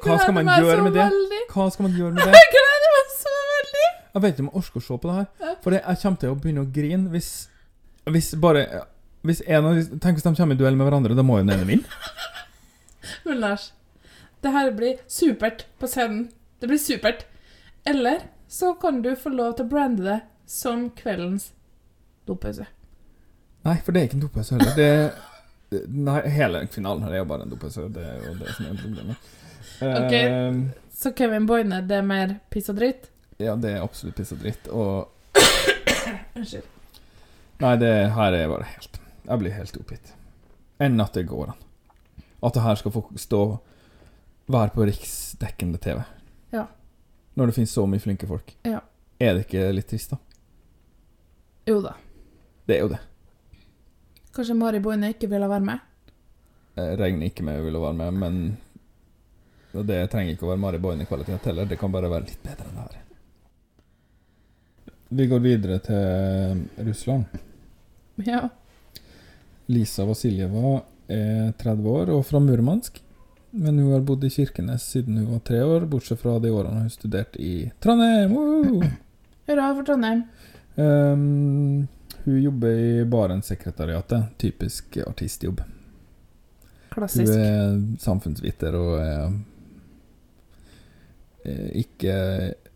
[0.00, 1.08] Hva skal man gjøre med det?
[1.52, 2.38] Hva skal man gjøre med det?
[2.40, 3.84] Jeg gleder meg så veldig!
[4.14, 5.58] Jeg vet ikke om jeg orker å se på det her.
[5.64, 7.30] For jeg kommer til å begynne å grine hvis
[8.10, 8.64] Hvis bare
[9.28, 11.44] hvis en av de, Tenk hvis de kommer i duell med hverandre, da må jo
[11.44, 12.00] den ene vinne.
[13.28, 13.66] Men Lars,
[14.40, 16.30] det her blir supert på scenen.
[16.60, 17.26] Det blir supert.
[17.84, 20.18] Eller så kan du få lov til å brande det
[20.50, 21.50] som kveldens
[22.28, 22.66] dopause.
[23.64, 24.74] Nei, for det er ikke en dopause heller.
[24.76, 27.86] Det, nei, hele finalen her er jo bare en dopause.
[27.94, 29.30] Det er jo det som er problemet.
[29.80, 30.14] Ok.
[30.14, 30.60] Uh,
[31.00, 33.10] Så Kevin Boine, det er mer piss og dritt?
[33.40, 34.66] ja, det er absolutt piss og dritt.
[34.68, 35.08] Og
[36.36, 36.66] Unnskyld.
[37.60, 40.12] Nei, det her er bare helt Jeg blir helt oppgitt.
[40.80, 41.62] Enn at det går an.
[42.44, 43.40] At det her skal få stå
[44.50, 46.00] Være på riksdekkende TV.
[46.52, 46.64] Ja.
[47.38, 48.52] Når det finnes så mye flinke folk.
[48.66, 48.80] Ja.
[49.20, 50.18] Er det ikke litt trist, da?
[51.68, 51.92] Jo da.
[52.66, 53.00] Det er jo det.
[54.34, 55.86] Kanskje Mari Boine ikke ville være med?
[56.78, 58.42] Jeg regner ikke med hun ville være med, men
[59.70, 61.68] og det trenger ikke å være Mari Boine-kvalitet heller.
[61.70, 63.04] Det kan bare være litt bedre enn det her.
[65.10, 67.38] Vi går videre til Russland.
[68.26, 68.48] Ja.
[69.70, 72.98] Lisa Vasiljeva er 30 år og fra Murmansk.
[73.50, 76.84] Men hun har bodd i Kirkenes siden hun var tre år, bortsett fra de årene
[76.84, 78.36] hun studerte i Trondheim.
[79.50, 80.22] Hurra for Trondheim.
[80.78, 81.88] Um,
[82.24, 84.22] hun jobber i Barentssekretariatet.
[84.38, 85.60] Typisk artistjobb.
[86.90, 87.32] Klassisk.
[87.32, 89.34] Hun er samfunnsviter og er,
[91.44, 92.14] er ikke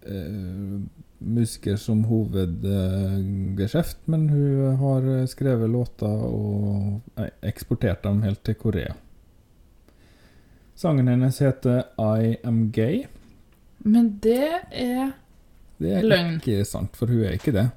[0.06, 0.76] eh,
[1.24, 7.00] musiker som hovedgeskjeft, men hun har skrevet låter og
[7.42, 8.94] eksportert dem helt til Korea.
[10.76, 13.04] Sangen hennes heter I Am Gay.
[13.84, 14.40] Men det
[14.72, 15.12] er
[15.78, 16.34] Det er Løgn.
[16.40, 17.68] ikke sant, for hun er ikke det.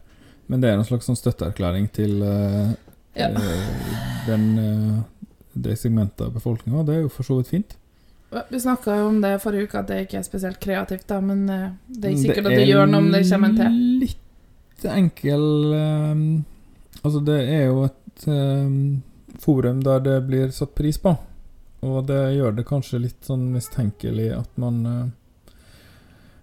[0.48, 2.76] Men det er en slags sånn støtteerklæring til uh,
[3.18, 3.32] Ja.
[3.32, 6.86] eh, den, uh, det segmentet av befolkninga.
[6.88, 7.78] Det er jo for så vidt fint.
[8.52, 11.46] Vi snakka jo om det forrige uke, at det ikke er spesielt kreativt, da, men
[11.48, 13.78] det er Det sikkert at det gjør noe om det kommer en til.
[14.04, 16.24] Litt enkel eh,
[17.04, 18.78] Altså, det er jo et eh,
[19.40, 21.14] forum der det blir satt pris på.
[21.86, 25.52] Og det gjør det kanskje litt sånn mistenkelig at man uh,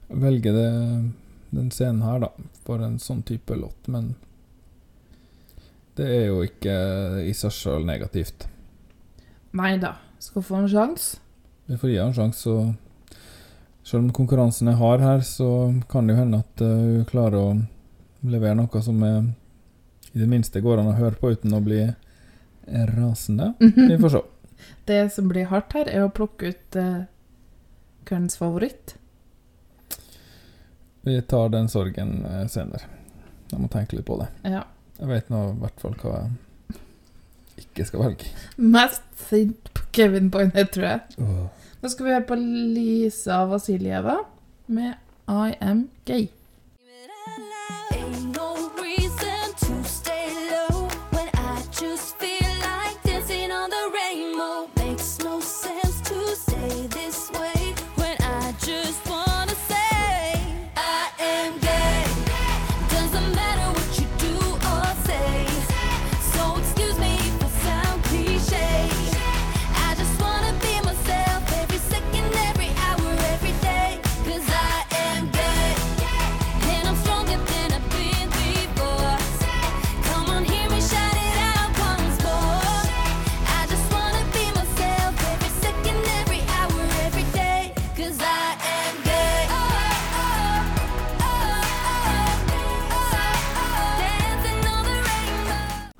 [0.09, 0.69] velger det,
[1.55, 2.31] den scenen her, da,
[2.67, 3.89] for en sånn type låt.
[3.91, 4.15] Men
[5.99, 6.75] det er jo ikke
[7.25, 8.49] i seg sjøl negativt.
[9.55, 9.97] Nei da.
[10.23, 11.21] Skal få en sjanse.
[11.69, 13.15] Vi får gi henne en sjanse, og
[13.85, 15.49] selv om konkurransen er hard her, så
[15.91, 17.49] kan det jo hende at eh, hun klarer å
[18.25, 19.27] levere noe som er
[20.15, 21.83] i det minste går an å høre på uten å bli
[22.95, 23.53] rasende.
[23.61, 24.23] Vi får se.
[24.89, 27.05] Det som blir hardt her, er å plukke ut uh,
[28.09, 28.95] kveldens favoritt.
[31.05, 32.89] Vi tar den sorgen eh, senere.
[33.51, 34.31] Jeg må tenke litt på det.
[34.49, 34.63] Ja.
[34.99, 36.15] Jeg vet nå i hvert fall hva
[37.55, 38.31] jeg ikke skal velge.
[38.57, 41.03] Mest sint på Kevin Boyne, tror jeg.
[41.21, 44.17] Nå skal vi høre på Lisa Vasiljeva
[44.73, 44.95] med
[45.29, 46.31] I Am Gay.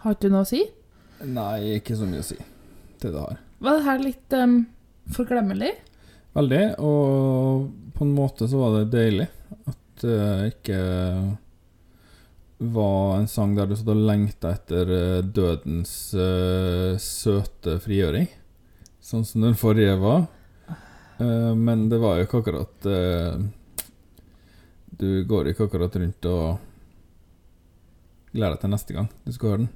[0.05, 0.59] Har ikke du noe å si?
[1.25, 2.37] Nei, ikke så mye å si
[3.01, 3.39] til det her.
[3.65, 4.57] Var det her litt um,
[5.17, 5.71] forglemmelig?
[6.37, 9.25] Veldig, og på en måte så var det deilig
[9.71, 10.81] at det ikke
[12.75, 18.29] var en sang der du satt og lengta etter uh, dødens uh, søte frigjøring,
[19.01, 20.27] sånn som den forrige var.
[21.17, 22.87] Eh, men det var jo ikke akkurat
[24.99, 26.59] Du går ikke akkurat rundt og
[28.35, 29.73] gleder deg til neste gang du skal høre den.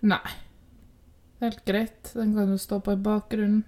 [0.00, 0.34] Nei.
[1.40, 2.12] Helt greit.
[2.14, 3.64] Den kan jo stå på i bakgrunnen.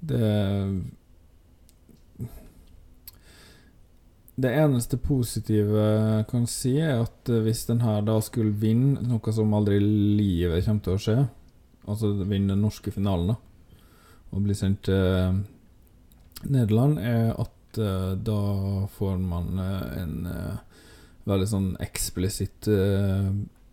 [0.00, 0.84] Det
[4.36, 9.32] Det eneste positive jeg kan si, er at hvis den her da skulle vinne, noe
[9.32, 9.86] som aldri i
[10.18, 11.14] livet kommer til å skje,
[11.88, 13.36] altså vinne den norske finalen, da,
[14.36, 15.40] og bli sendt til
[16.52, 18.42] Nederland, er at eh, da
[18.98, 20.84] får man eh, en eh,
[21.24, 22.68] veldig sånn eksplisitt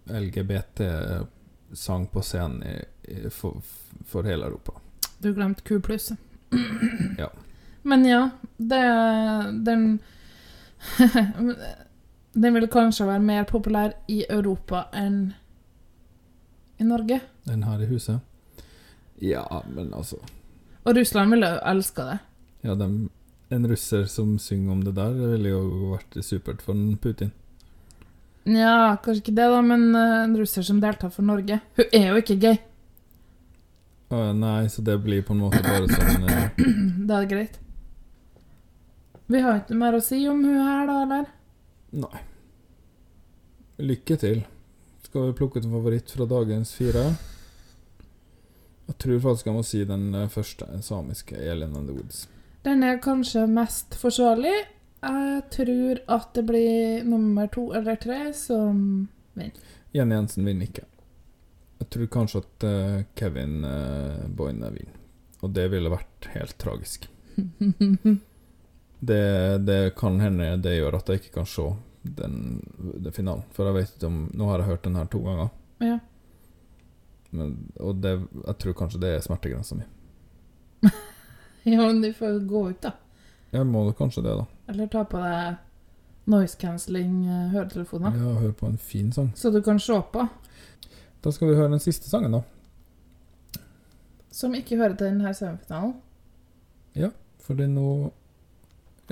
[0.05, 3.61] LGBT-sang på scenen i, i, for,
[4.05, 4.71] for hele Europa.
[5.17, 6.11] Du glemte Q pluss.
[7.17, 7.31] Ja.
[7.83, 8.81] Men ja, det
[9.65, 9.99] Den
[12.33, 15.33] Den vil kanskje være mer populær i Europa enn
[16.81, 17.19] i Norge.
[17.45, 18.19] Den her i huset.
[19.21, 20.17] Ja, men altså
[20.83, 22.17] Og Russland ville jo elska det.
[22.63, 23.09] Ja, de,
[23.49, 27.31] en russer som synger om det der, ville jo vært supert for Putin.
[28.43, 32.09] Nja, kanskje ikke det, da, men eh, en russer som deltar for Norge Hun er
[32.09, 32.57] jo ikke gay.
[34.11, 36.65] Å, nei, så det blir på en måte bare sånn eh,
[37.07, 37.59] Da er det greit.
[39.31, 41.29] Vi har ikke mer å si om hun her, da, eller?
[42.03, 42.23] Nei.
[43.83, 44.43] Lykke til.
[45.07, 47.07] Skal vi plukke ut en favoritt fra dagens fire?
[48.89, 52.25] Jeg tror faktisk jeg må si den eh, første samiske, Elin and the Woods.
[52.67, 54.53] Den er kanskje mest forsvarlig.
[55.03, 59.71] Jeg tror at det blir nummer to eller tre som vinner.
[59.93, 60.85] Jenny Jensen vinner ikke.
[61.81, 64.99] Jeg tror kanskje at uh, Kevin uh, Boine vinner.
[65.43, 67.09] Og det ville vært helt tragisk.
[69.03, 71.65] Det, det kan hende det gjør at jeg ikke kan se
[72.07, 72.61] den,
[73.03, 73.43] den finalen.
[73.51, 75.49] For jeg vet ikke om Nå har jeg hørt den her to ganger.
[75.83, 75.97] Ja.
[77.35, 78.13] Men, og det,
[78.45, 79.89] jeg tror kanskje det er smertegrensa mi.
[81.63, 82.93] Ja, men du får gå ut, da.
[83.53, 84.45] Jeg må kanskje det, da.
[84.71, 85.59] Eller ta på deg
[86.31, 88.15] noise cancelling eh, høretelefoner.
[88.17, 89.29] Ja, høre på en fin sang.
[89.37, 90.25] Så du kan se på.
[91.23, 93.61] Da skal vi høre den siste sangen, da.
[94.33, 95.93] Som ikke hører til denne semifinalen.
[96.97, 97.09] Ja,
[97.43, 98.11] Fordi nå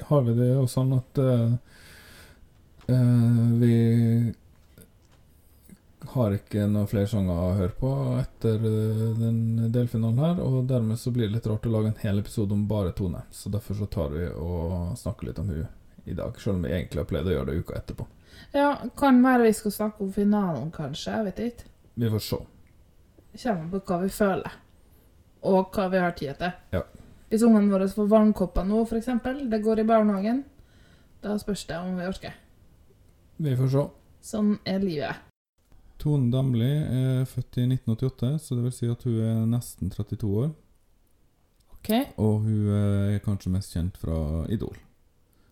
[0.07, 1.51] har vi det jo sånn at uh,
[2.89, 3.73] uh, vi
[6.13, 10.99] har ikke noen flere sanger å høre på etter eh, den delfinalen her, og dermed
[10.99, 13.23] så blir det litt rart å lage en hel episode om bare Tone.
[13.31, 15.67] Så derfor så tar vi og snakker litt om hun
[16.09, 18.07] i dag, selv om vi egentlig har pleid å gjøre det uka etterpå.
[18.55, 21.13] Ja, kan være vi skal snakke om finalen, kanskje.
[21.13, 21.69] Jeg vet ikke.
[22.01, 22.41] Vi får se.
[23.31, 24.59] Det kommer på hva vi føler.
[25.47, 26.53] Og hva vi har tid til.
[26.75, 26.83] Ja.
[27.31, 29.09] Hvis ungene våre får vannkopper nå, f.eks.,
[29.47, 30.43] det går i barnehagen,
[31.23, 32.35] da spørs det om vi orker.
[33.41, 33.89] Vi får se.
[34.33, 35.30] Sånn er livet.
[36.01, 40.29] Tone Damli er født i 1988, så det vil si at hun er nesten 32
[40.43, 40.51] år.
[41.77, 41.91] OK?
[42.21, 44.17] Og hun er kanskje mest kjent fra
[44.53, 44.77] Idol.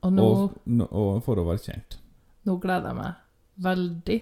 [0.06, 1.98] Og nå, Og, og for å være kjent.
[2.48, 3.18] nå gleder jeg meg
[3.66, 4.20] veldig.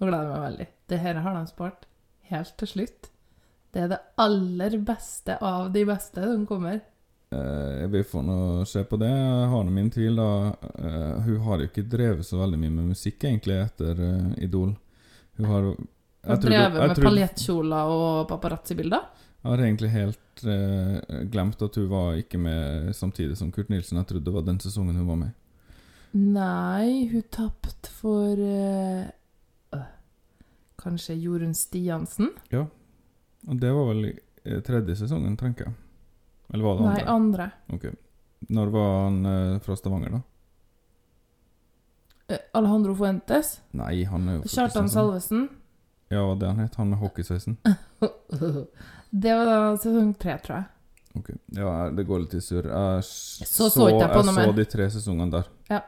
[0.00, 0.66] Nå gleder jeg meg veldig.
[0.90, 1.86] Det her har de spart
[2.32, 3.10] helt til slutt.
[3.72, 6.80] Det er det aller beste av de beste som kommer.
[7.30, 9.10] Eh, vi får nå se på det.
[9.12, 10.28] Jeg har nå min tvil, da.
[10.80, 14.72] Eh, hun har jo ikke drevet så veldig mye med musikk, egentlig, etter eh, Idol.
[15.38, 19.04] Hun har jeg tror- drevet med paljettkjoler og paparazzi-bilder.
[19.38, 23.96] Jeg har egentlig helt eh, glemt at hun var ikke med samtidig som Kurt Nilsen.
[24.00, 25.30] Jeg trodde det var den sesongen hun var med.
[26.18, 29.06] Nei, hun tapte for eh,
[29.76, 29.84] øh,
[30.82, 32.32] Kanskje Jorunn Stiansen?
[32.50, 32.64] Ja.
[33.48, 35.74] Og det var vel eh, tredje sesongen, tenker jeg.
[36.52, 36.94] Eller var det andre?
[36.94, 37.50] Nei, andre?
[37.68, 37.76] andre.
[37.76, 38.50] Ok.
[38.50, 40.22] Når var han eh, fra Stavanger, da?
[42.28, 43.60] Eh, Alejandro Fuentes.
[43.72, 45.46] Nei, han er jo Kjartan Salvesen.
[46.12, 46.74] Ja, det han het?
[46.80, 47.56] Han med hockeysveisen?
[49.10, 50.66] Det var da sesong tre, tror jeg.
[51.16, 52.66] Ok, ja, det går litt i surr.
[52.68, 54.52] Jeg så, Så så Jeg så mer.
[54.52, 55.46] de tre sesongene der.
[55.70, 55.78] Ja.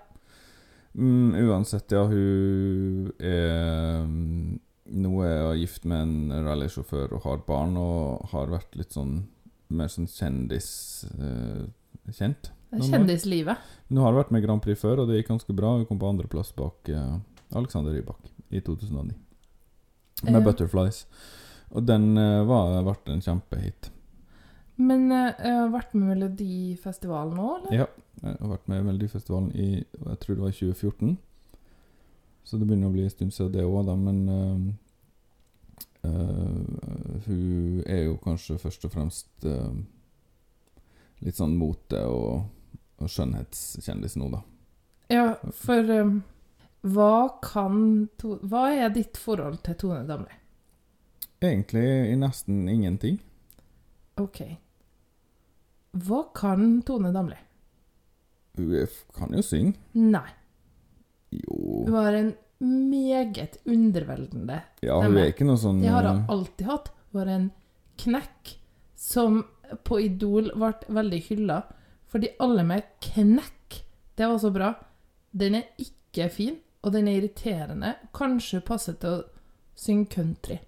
[0.96, 4.56] Mm, uansett, ja, hun er mm,
[5.04, 9.20] Nå er hun gift med en rallysjåfør og har barn, og har vært litt sånn
[9.70, 10.70] mer sånn kjendis
[11.14, 11.68] eh,
[12.10, 12.50] Kjent.
[12.70, 12.86] Er Nå-
[14.04, 15.72] har Hun vært med Grand Prix før, og det gikk ganske bra.
[15.76, 17.16] Hun kom på andreplass bak uh,
[17.58, 19.14] Alexander Rybak i 2009.
[20.28, 21.06] Med uh, 'Butterflies'.
[21.70, 23.90] Og den uh, var, ble en kjempehit.
[24.80, 27.74] Men uh, jeg har vært med Melodifestivalen nå, eller?
[27.82, 27.86] Ja,
[28.22, 31.18] jeg har vært med Melodifestivalen i jeg tror det var i 2014.
[32.44, 33.94] Så det begynner å bli en stund siden det òg, da.
[33.98, 34.60] Men uh,
[36.06, 39.74] uh, hun er jo kanskje først og fremst uh,
[41.20, 42.46] litt sånn mote- og
[43.08, 44.42] skjønnhetskjendis nå, da.
[45.10, 45.24] Ja,
[45.56, 46.20] for um,
[46.86, 50.36] hva kan to Hva er ditt forhold til Tone Damli?
[51.40, 53.18] Egentlig i nesten ingenting.
[54.20, 54.42] OK.
[56.04, 57.38] Hva kan Tone Damli?
[58.60, 58.86] Hun
[59.16, 59.74] kan jo synge.
[59.92, 60.28] Nei.
[61.30, 64.62] Jo Hun har en meget underveldende.
[64.84, 66.90] Ja, hun er ikke noe sånn Det har hun eh, alltid hatt.
[67.16, 67.50] Var en
[68.00, 68.56] knekk
[69.00, 69.42] som
[69.86, 71.60] på Idol ble veldig hylla.
[72.10, 73.80] Fordi alle med knekk,
[74.18, 74.72] det var så bra.
[75.30, 77.94] Den er ikke fin, og den er irriterende.
[78.16, 79.24] Kanskje passer til å
[79.78, 80.58] synge country.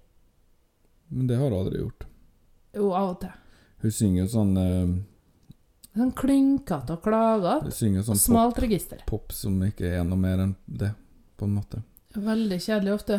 [1.12, 2.06] Men det har hun aldri gjort.
[2.76, 3.32] Jo, av og til.
[3.82, 4.92] Hun synger sånn eh,
[5.92, 7.66] Sånn klynkete og klagete.
[7.66, 9.02] Hun synger sånn Smalt pop, register.
[9.10, 10.92] pop som ikke er noe mer enn det,
[11.36, 11.82] på en måte.
[12.16, 13.18] Veldig kjedelig ofte.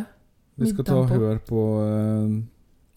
[0.57, 1.27] Vi skal ta og Midtempo.
[1.27, 2.33] høre på eh,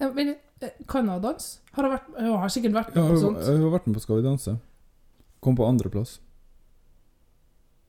[0.04, 1.58] Ja, men eh, kan hun danse?
[1.76, 3.44] Har hun vært Hun har sikkert vært Ja, med på hun, sånt.
[3.50, 4.56] hun har vært med på Skal vi danse.
[5.40, 6.20] Kom på andreplass.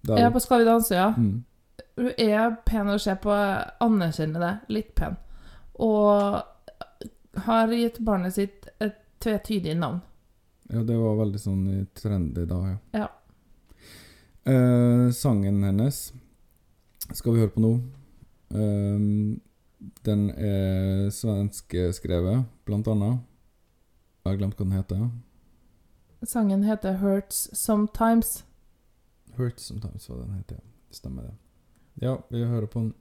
[0.07, 1.13] Ja, på Skal vi danse, ja.
[1.17, 1.43] mm.
[1.97, 4.53] Hun er pen å se på, jeg anerkjenner det.
[4.73, 5.17] Litt pen.
[5.81, 6.43] Og
[7.47, 10.01] har gitt barnet sitt et tvetydig navn.
[10.69, 11.65] ja, det var veldig sånn
[11.97, 12.77] trendy da, ja.
[13.01, 13.07] Ja.
[14.47, 16.13] Eh, sangen hennes
[17.13, 17.73] skal vi høre på nå.
[18.49, 19.39] Um,
[20.07, 23.23] den er svenskskrevet, blant annet.
[24.23, 25.03] Jeg har glemt hva den heter.
[26.23, 28.45] Sangen heter 'Hurts Sometimes'.
[29.37, 30.59] 'Hurts Sometimes, hva den heter.
[30.91, 31.33] Stemmer det.
[32.01, 32.93] Ja, vi hører på den.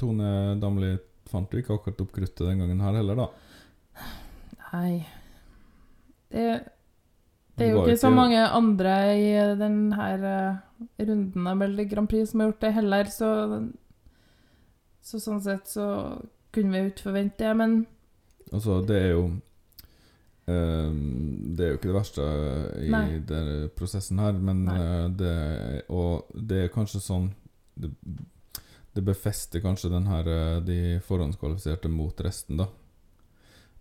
[0.00, 0.30] Tone
[0.62, 0.94] Damli
[1.30, 3.28] fant jo ikke akkurat opp kruttet den gangen her heller, da.
[4.72, 5.06] Nei
[6.30, 6.44] Det,
[7.58, 10.60] det er jo var ikke så ikke- mange andre i denne
[11.00, 13.30] runden av Melodi Grand Prix som har gjort det heller, så
[15.02, 15.86] Så sånn sett så
[16.52, 17.86] kunne vi jo ikke forvente det, men
[18.52, 19.24] Altså, det er jo
[20.48, 22.24] ehm, Det er jo ikke det verste
[22.84, 23.18] i Nei.
[23.26, 24.76] den prosessen her, men Nei.
[24.78, 27.30] eh, det Og det er kanskje sånn
[27.80, 27.90] Det,
[28.92, 32.66] det befester kanskje den her eh, de forhåndskvalifiserte mot resten, da.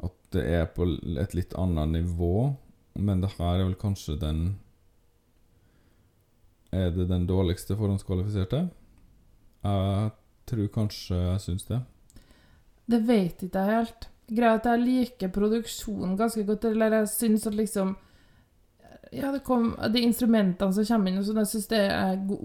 [0.05, 0.85] At det er på
[1.19, 2.53] et litt annet nivå,
[2.99, 4.59] men det her er vel kanskje den
[6.71, 8.67] Er det den dårligste forhåndskvalifiserte?
[9.63, 10.11] Jeg
[10.45, 11.79] tror kanskje jeg syns det.
[12.85, 14.07] det vet ikke jeg helt.
[14.29, 17.95] Greia at jeg liker produksjonen ganske godt, eller jeg syns at liksom
[19.11, 22.37] Ja, det kom De instrumentene som kommer inn, og sånn, jeg syns det er go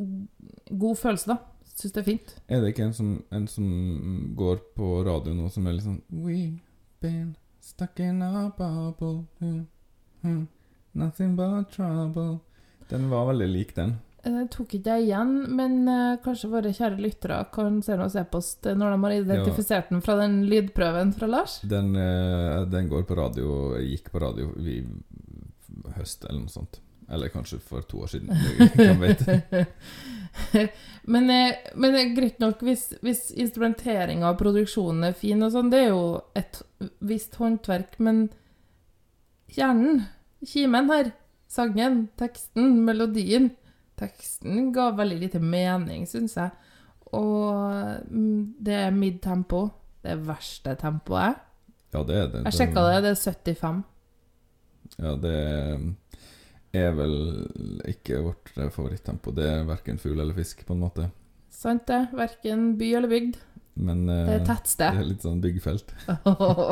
[0.70, 1.53] god følelse, da.
[1.74, 2.34] Syns det er fint.
[2.46, 3.68] Er det ikke en som, en som
[4.38, 6.62] går på radio nå som er litt sånn We've
[7.02, 9.64] been stuck in a bubble hmm,
[10.22, 10.44] hmm,
[10.94, 12.38] Nothing but trouble
[12.90, 13.96] Den var veldig lik den.
[14.24, 18.64] Det tok ikke jeg igjen, men uh, kanskje våre kjære lyttere kan sende oss e-post
[18.64, 21.58] når de har identifisert den fra den lydprøven fra Lars.
[21.60, 24.78] Den, uh, den går på radio Gikk på radio i
[25.98, 26.80] høst eller noe sånt.
[27.12, 28.32] Eller kanskje for to år siden.
[28.78, 29.26] Hvem vet.
[31.12, 35.84] men, eh, men greit nok hvis, hvis instrumenteringa og produksjonen er fin og sånn, det
[35.84, 36.06] er jo
[36.38, 36.62] et
[37.04, 38.26] visst håndverk, men
[39.54, 40.06] kjernen,
[40.44, 41.12] kimen her,
[41.50, 43.52] sangen, teksten, melodien
[43.94, 46.50] Teksten ga veldig lite mening, syns jeg.
[47.14, 49.68] Og mm, det er mid-tempo.
[50.04, 51.38] Det verste tempoet.
[51.94, 52.40] Ja, det er det.
[52.48, 53.84] Jeg sjekka det, det er 75.
[54.98, 55.84] Ja, det er
[56.96, 57.14] vel
[57.90, 59.32] ikke vårt favorittempo.
[59.34, 61.10] Det er verken fugl eller fisk, på en måte.
[61.54, 62.00] Sant det?
[62.16, 63.36] Verken by eller bygd.
[63.74, 64.96] Men eh, Det er tettsted.
[64.96, 65.94] Det er litt sånn byggfelt.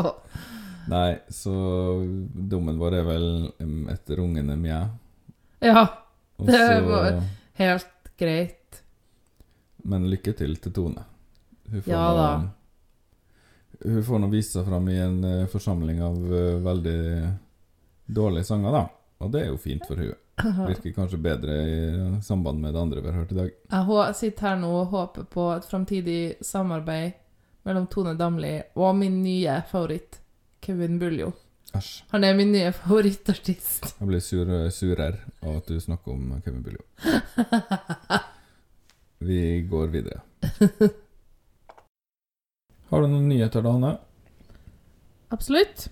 [0.92, 1.52] Nei, så
[2.54, 3.28] dommen vår er vel
[3.92, 4.88] et rungende mjau.
[5.62, 5.84] Ja,
[6.42, 7.20] det Også, var
[7.60, 8.82] helt greit.
[9.86, 11.04] Men lykke til til Tone.
[11.70, 12.26] Hun får Ja da.
[13.82, 16.98] Hun får nå vise seg fram i en eh, forsamling av eh, veldig
[18.14, 18.82] dårlige sanger, da.
[19.22, 20.14] Og det er jo fint for hun.
[20.66, 23.50] Virker kanskje bedre i samband med det andre vi har hørt i dag.
[23.70, 27.12] Jeg sitter her nå og håper på et framtidig samarbeid
[27.68, 30.18] mellom Tone Damli og min nye favoritt,
[30.62, 31.30] Kevin Buljo.
[31.76, 32.02] Æsj.
[32.10, 33.94] Han er min nye favorittartist.
[34.00, 34.44] Jeg blir sur,
[34.74, 36.82] surere av at du snakker om Kevin Buljo.
[39.22, 40.20] Vi går videre.
[42.90, 43.94] Har du noen nyheter da, Hanne?
[45.32, 45.88] Absolutt.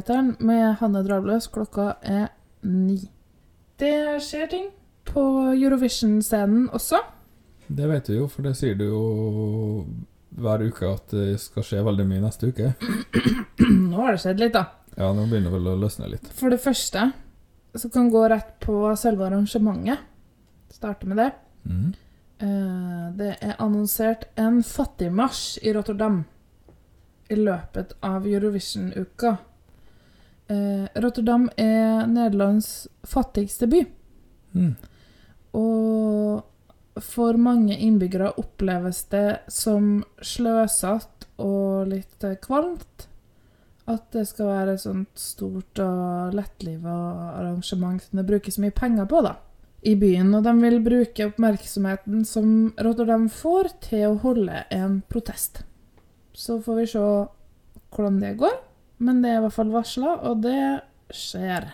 [0.00, 1.48] Nyhetene med Hanne Dravløs.
[1.52, 2.28] Klokka er
[2.62, 3.08] ni.
[3.78, 4.68] Det skjer ting
[5.04, 5.22] på
[5.54, 7.00] Eurovision-scenen også.
[7.70, 9.86] Det vet du jo, for det sier du jo
[10.40, 12.72] hver uke at det skal skje veldig mye neste uke.
[13.70, 14.64] Nå har det skjedd litt, da.
[14.96, 16.26] Ja, nå begynner vel å løsne litt.
[16.34, 17.10] For det første
[17.78, 19.98] så kan gå rett på selve arrangementet.
[20.74, 21.30] Starte med det.
[21.64, 21.92] Mhm.
[22.40, 26.22] Eh, Det er annonsert en fattigmarsj i Rotterdam
[27.30, 29.36] i løpet av Eurovision-uka.
[30.50, 33.84] Eh, Rotterdam er Nederlands fattigste by.
[34.52, 34.72] Mm.
[35.54, 43.06] Og for mange innbyggere oppleves det som sløsete og litt eh, kvalmt.
[43.90, 46.96] At det skal være et sånt stort og lettliva
[47.40, 49.36] arrangement som det brukes mye penger på da,
[49.86, 50.34] i byen.
[50.34, 55.62] Og de vil bruke oppmerksomheten som Rotterdam får, til å holde en protest.
[56.34, 57.06] Så får vi se
[57.90, 58.58] hvordan det går.
[59.00, 60.60] Men det er i hvert fall varsla, og det
[61.16, 61.70] skjer.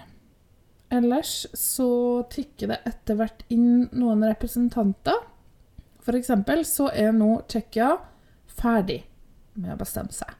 [0.95, 1.89] Ellers så
[2.31, 5.19] tikker det etter hvert inn noen representanter.
[6.07, 7.97] For eksempel så er nå Tsjekkia
[8.57, 9.01] ferdig
[9.59, 10.31] med å bestemme seg.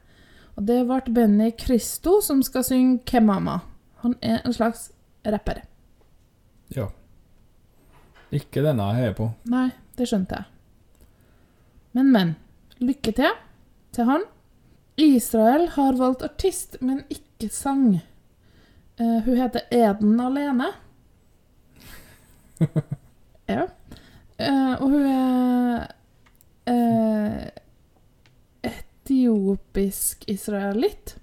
[0.55, 3.59] Og det ble Benny Christo som skal synge Kemama.
[4.05, 4.87] Han er en slags
[5.27, 5.59] rapper.
[6.73, 6.87] Ja.
[8.31, 9.27] Ikke denne jeg heier på.
[9.51, 9.67] Nei,
[9.99, 10.49] det skjønte jeg.
[11.97, 12.33] Men, men.
[12.79, 13.35] Lykke til
[13.95, 14.25] til han.
[14.97, 17.99] Israel har valgt artist, men ikke sang.
[18.99, 20.71] Uh, hun heter Eden Alene.
[23.53, 23.67] ja.
[24.41, 25.85] Uh, og hun er
[26.69, 27.45] uh,
[28.71, 31.17] etiopisk israelitt.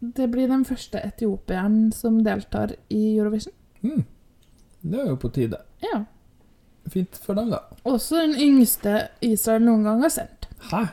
[0.00, 3.54] Det blir den første etiopieren som deltar i Eurovision.
[3.82, 4.04] Mm.
[4.82, 5.60] Det er jo på tide.
[5.84, 6.02] Ja.
[6.90, 7.62] Fint for dem, da.
[7.84, 10.48] Også den yngste Israel noen gang har sendt.
[10.72, 10.86] Hæ?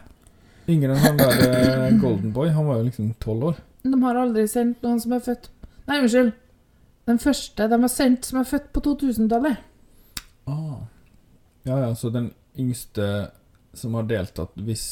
[0.67, 2.49] Yngre enn han der eh, Golden Boy.
[2.55, 3.61] Han var jo liksom tolv år.
[3.87, 5.49] De har aldri sendt noen som er født
[5.87, 6.33] Nei, unnskyld.
[7.07, 9.61] Den første de har sendt som er født på 2000-tallet.
[10.51, 10.81] Ah.
[11.63, 13.29] Ja, ja, så den yngste
[13.75, 14.85] som har deltatt Hvis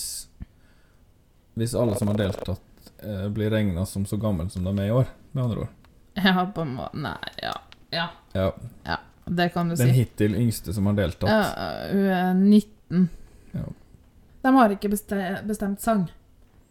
[1.56, 2.62] Hvis alle som har deltatt,
[3.04, 5.74] eh, blir regna som så gammel som de er i år, med andre ord.
[6.16, 7.54] Ja, på en måte Nei, ja.
[7.92, 8.50] Ja, Ja.
[8.88, 9.94] ja det kan du Den si.
[10.00, 11.30] hittil yngste som har deltatt.
[11.32, 13.10] Ja, hun er 19.
[13.56, 13.64] Ja.
[14.46, 16.06] De har ikke bestemt sang.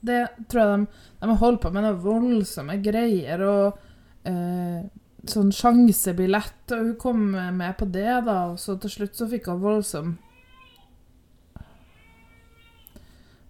[0.05, 0.21] Det
[0.51, 0.87] tror jeg de
[1.21, 3.81] De har holdt på med noen voldsomme greier og
[4.29, 4.85] eh,
[5.27, 9.49] sånn sjansebillett, og hun kom med på det, da, og så til slutt så fikk
[9.51, 10.13] hun voldsom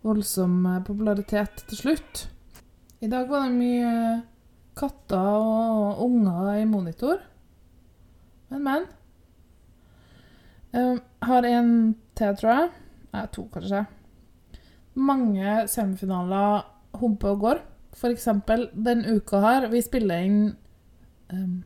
[0.04, 2.26] Voldsom eh, popularitet til slutt.
[3.04, 3.92] I dag var det mye
[4.76, 7.20] katter og unger i monitor.
[8.52, 8.86] Men, men.
[10.74, 11.70] Jeg har en
[12.18, 12.72] til, tror jeg.
[13.14, 13.84] Nei, to, kanskje.
[14.94, 16.64] Mange semifinaler
[17.00, 17.62] humper og går.
[17.94, 19.68] For eksempel den uka her.
[19.70, 20.40] Vi spiller inn
[21.32, 21.62] um,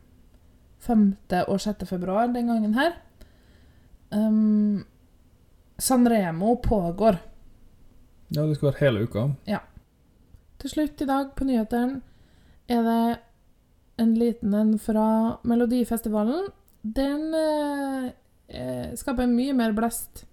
[0.85, 1.07] 5.
[1.47, 1.85] og 6.
[1.89, 2.93] februar den gangen her.
[4.11, 4.85] Um,
[5.77, 7.17] Sanremo pågår.
[8.29, 9.29] Ja, det skal være hele uka.
[9.47, 9.63] Ja.
[10.59, 12.01] Til slutt i dag på nyhetene
[12.69, 13.19] er det
[13.99, 16.49] en liten en fra Melodifestivalen.
[16.81, 18.11] Den eh,
[18.47, 20.25] eh, skaper mye mer blest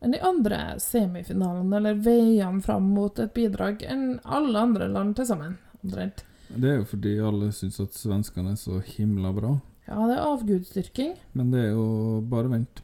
[0.00, 5.28] enn de andre semifinalene eller veiene fram mot et bidrag enn alle andre land til
[5.28, 5.56] sammen.
[5.82, 6.24] Omtrent.
[6.48, 9.56] Det er jo fordi alle syns at svenskene er så himla bra.
[9.86, 11.16] Ja, det er avgudsdyrking.
[11.38, 12.82] Men det er jo bare vent.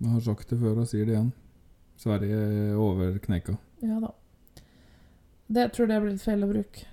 [0.00, 1.32] Jeg har sagt det før og sier det igjen.
[2.00, 3.58] Sverige er over kneika.
[3.84, 4.14] Ja da.
[5.50, 6.86] Det tror jeg blir litt feil å bruke.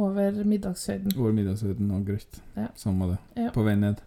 [0.00, 1.14] Over middagshøyden.
[1.16, 2.40] Over middagshøyden og greit.
[2.56, 2.68] Ja.
[2.76, 3.18] Samme det.
[3.46, 3.52] Ja.
[3.54, 4.00] På vei ned.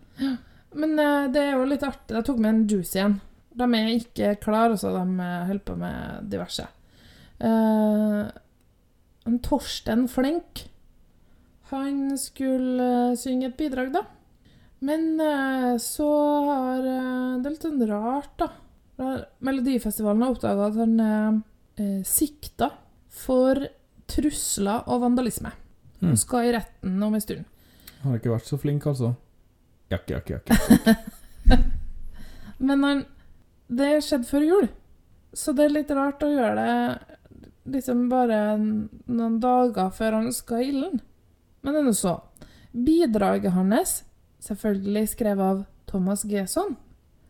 [0.78, 2.14] Men uh, det er jo litt artig.
[2.18, 3.18] Jeg tok med en juice igjen.
[3.58, 6.68] De er ikke klare, så de eh, holder på med diverse.
[7.40, 8.22] Eh,
[9.30, 10.66] en Torsten Flenk
[11.72, 14.04] Han skulle eh, synge et bidrag, da.
[14.86, 16.08] Men eh, så
[16.48, 18.50] har eh, Det er litt sånn rart, da.
[19.46, 21.40] Melodifestivalen har oppdaga at han er
[21.80, 22.74] eh, sikta
[23.10, 23.62] for
[24.10, 25.52] trusler og vandalisme.
[26.04, 26.16] Mm.
[26.20, 27.48] Skal i retten om en stund.
[28.02, 29.14] Han Har ikke vært så flink, altså.
[29.92, 31.60] Jakke, jakke, jakke.
[32.68, 33.06] Men han,
[33.70, 34.68] det skjedde før jul,
[35.38, 36.74] så det er litt rart å gjøre det
[37.70, 41.02] liksom bare noen dager før han skal i ilden.
[41.62, 42.16] Men det er nå så.
[42.72, 44.00] Bidraget hans,
[44.46, 46.78] selvfølgelig skrevet av Thomas Gesson,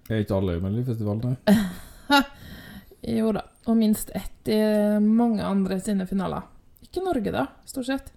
[0.09, 2.21] Er ikke alle i Melodifestivalen, nei?
[3.19, 4.57] jo da, og minst ett i
[5.03, 6.47] mange andre sine finaler.
[6.81, 8.09] Ikke Norge, da, stort sett.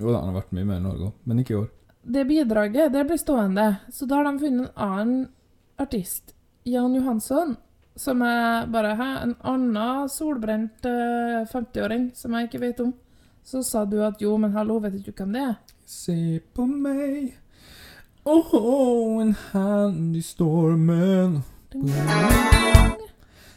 [0.00, 1.68] Jo da, han har vært mye mer i Norge òg, men ikke i år.
[2.02, 5.20] Det bidraget, det blir stående, så da har de funnet en annen
[5.78, 6.34] artist,
[6.64, 7.56] Jan Johansson,
[7.96, 12.92] som er bare hæ, en annen solbrent eh, 50-åring som jeg ikke vet om.
[13.42, 15.56] Så sa du at jo, men hallo, vet ikke du hvem det er?
[15.86, 16.16] Se
[16.54, 17.32] på meg.
[18.24, 18.52] Åh,
[19.24, 21.40] en hand i stormen.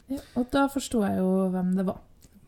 [0.10, 2.01] Ja, og da forsto jeg jo hvem det var.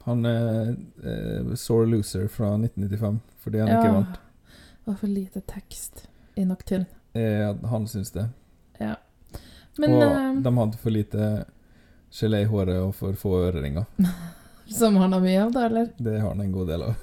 [0.08, 4.20] Han er eh, Sore Loser fra 1995, fordi han ikke vant.
[4.48, 6.08] Det var for lite tekst
[6.40, 6.88] i Nocturne.
[7.14, 8.30] Eh, han syns det.
[8.80, 8.96] Ja.
[9.82, 11.32] Men og uh, de hadde for lite
[12.18, 13.86] gelé i håret og for få øreringer.
[14.80, 15.92] Som han har mye av, da, eller?
[15.98, 16.96] Det har han en god del av.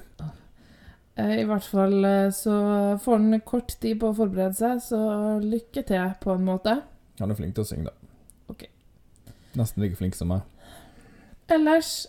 [1.15, 2.55] Eh, I hvert fall eh, så
[3.01, 4.99] får han kort tid på å forberede seg, så
[5.41, 6.75] lykke til, på en måte.
[7.21, 8.11] Han er flink til å synge, da.
[8.51, 8.67] Ok.
[9.55, 10.43] Nesten like flink som meg.
[11.51, 12.05] Ellers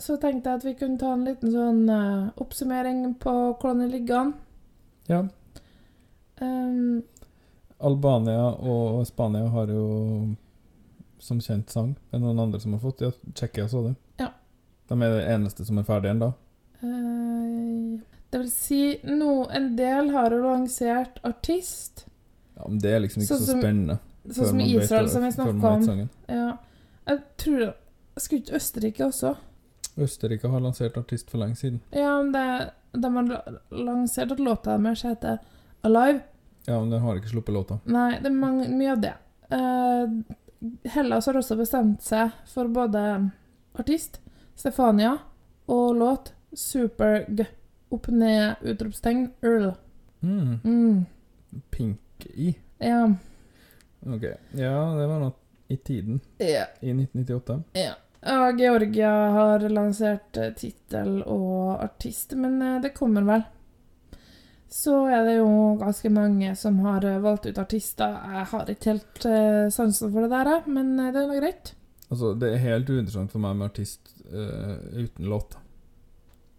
[0.00, 3.90] så tenkte jeg at vi kunne ta en liten sånn uh, oppsummering på hvordan det
[3.92, 4.30] ligger an.
[5.10, 5.20] Ja.
[6.40, 7.02] Um,
[7.80, 10.34] Albania og Spania har jo
[11.20, 11.94] som kjent sang.
[12.10, 13.00] Det er noen andre som har fått.
[13.04, 13.94] Ja, Tsjekkia så det.
[14.18, 14.30] Ja.
[14.88, 16.32] De er det eneste som er ferdig ennå.
[16.82, 18.00] eh,
[18.30, 22.04] det vil si, no, en del har jo lansert artist.
[22.56, 23.98] Ja, men det er liksom ikke så, så som- spennende.
[24.30, 26.08] Sånn som Israel, som vi snakka om.
[26.28, 26.56] Ja.
[27.06, 27.74] Jeg tror
[28.18, 29.36] Skulle ikke Østerrike også?
[29.96, 31.80] Østerrike har lansert artist for lenge siden.
[31.92, 32.70] Ja, men det,
[33.00, 35.38] de har la- lansert at låta deres heter
[35.84, 36.20] Alive.
[36.66, 37.78] Ja, men den har ikke sluppet låta.
[37.84, 39.14] Nei, det er mange, mye av det.
[39.50, 40.20] Uh,
[40.92, 43.04] Hellas har også bestemt seg for både
[43.80, 44.20] artist,
[44.58, 45.16] Stefania,
[45.70, 47.46] og låt Super G.
[47.90, 49.72] Opp ned, utropstegn, Earl.
[50.20, 50.60] Mm.
[50.64, 51.60] Mm.
[51.70, 52.52] Pink i.
[52.78, 53.08] Ja.
[54.06, 54.22] Ok.
[54.52, 55.32] Ja, det var noe
[55.70, 56.20] i tiden.
[56.38, 56.68] Ja.
[56.80, 57.62] I 1998.
[57.72, 57.96] ja.
[58.58, 63.46] Georgia har lansert uh, tittel og artist, men eh, det kommer vel.
[64.70, 68.12] Så er det jo ganske mange som har eh, valgt ut artister.
[68.36, 71.72] Jeg har ikke helt uh, sansen for det der, men eh, det er nå greit.
[72.06, 75.56] Altså, det er helt uinteressant for meg med artist uh, uten låt.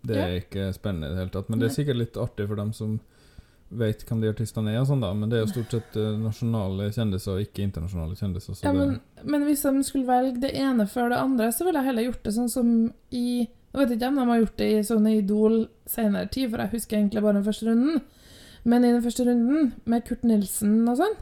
[0.04, 1.48] Det er ikke spennende i det hele tatt.
[1.54, 3.00] Men det er sikkert litt artig for dem som
[3.80, 5.14] vet hvem de artistene er, og sånn da.
[5.16, 8.58] men det er jo stort sett nasjonale kjendiser og ikke internasjonale kjendiser.
[8.58, 11.80] Så Ja, men, men hvis de skulle velge det ene før det andre, så ville
[11.80, 12.74] jeg heller gjort det sånn som
[13.16, 16.64] i Jeg vet ikke om de har gjort det i sånne Idol senere tid, for
[16.64, 18.02] jeg husker egentlig bare den første runden.
[18.64, 21.16] Men i den første runden, med Kurt Nilsen og sånn,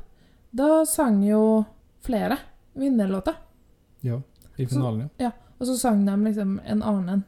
[0.51, 1.41] da sang jo
[2.03, 2.39] flere
[2.79, 3.37] vinnerlåter.
[4.01, 4.21] ja,
[4.57, 5.29] i finalen, ja.
[5.29, 7.23] Ja, og så sang de liksom en annen en.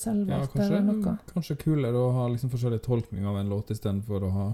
[0.00, 1.16] selvvalgt kanskje, eller noe.
[1.34, 4.46] kanskje kulere å ha liksom forskjellig tolkning av en låt istedenfor å ha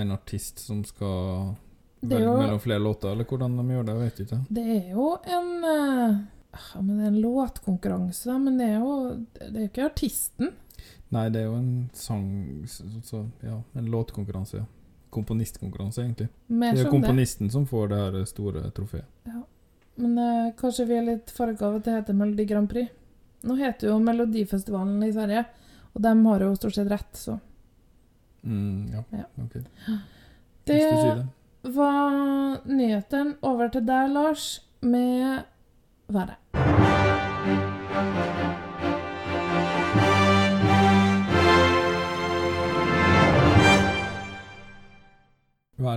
[0.00, 1.54] en artist som skal
[2.00, 4.38] velge mellom flere låter, eller hvordan de gjør det, jeg vet ikke.
[4.48, 5.06] Det er jo
[5.36, 6.20] en eh,
[6.52, 8.92] ja, men det er en låtkonkurranse, da, men det er jo
[9.38, 10.52] Det er jo ikke artisten.
[11.10, 12.26] Nei, det er jo en sang
[12.70, 14.56] så, så, Ja, en låtkonkurranse.
[14.62, 14.64] Ja.
[15.10, 16.28] Komponistkonkurranse, egentlig.
[16.46, 17.52] Mer det er komponisten det.
[17.52, 19.06] som får det her store trofeet.
[19.26, 19.42] Ja.
[20.00, 22.92] Men eh, kanskje vi er litt farga av at det heter Melodi Grand Prix.
[23.42, 25.42] Nå heter jo Melodifestivalen i Sverige,
[25.94, 27.38] og de har jo stort sett rett, så
[28.42, 29.24] Mm, ja, Ja.
[29.44, 29.52] ok.
[30.64, 31.72] Det Hvis du sier det.
[31.74, 33.34] var nyheten.
[33.42, 35.44] Over til deg, Lars, med
[36.10, 36.34] Været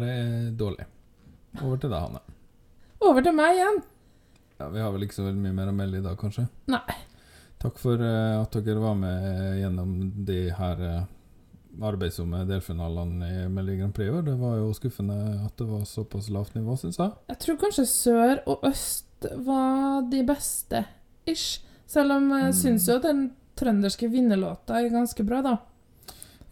[0.10, 0.86] er dårlig.
[1.62, 2.22] Over til deg, Hanne.
[3.02, 3.82] Over til meg igjen.
[4.60, 6.46] Ja, vi har vel ikke så veldig mye mer å melde i dag, kanskje?
[6.72, 7.00] Nei.
[7.64, 9.96] Takk for eh, at dere var med gjennom
[10.28, 11.06] de her uh,
[11.90, 14.26] arbeidsomme delfinalene i Melodi Grand Prix i år.
[14.28, 17.16] Det var jo skuffende at det var såpass lavt nivå, syns jeg.
[17.32, 19.08] Jeg tror kanskje sør og øst
[19.46, 20.86] var de beste,
[21.26, 21.62] ish.
[21.88, 22.54] Selv om jeg Mm.
[22.54, 25.58] syns jo at den trønderske vinnerlåta er ganske bra, da.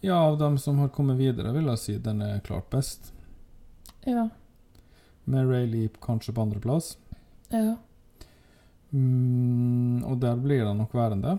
[0.02, 3.12] Ja, av dem som har kommet videre, vil jeg si den er klart best.
[4.06, 4.30] Ja.
[5.26, 6.98] Med Ray Leap kanskje på andreplass.
[7.52, 7.76] ja.
[8.94, 11.38] Mm, og der blir det nok værende.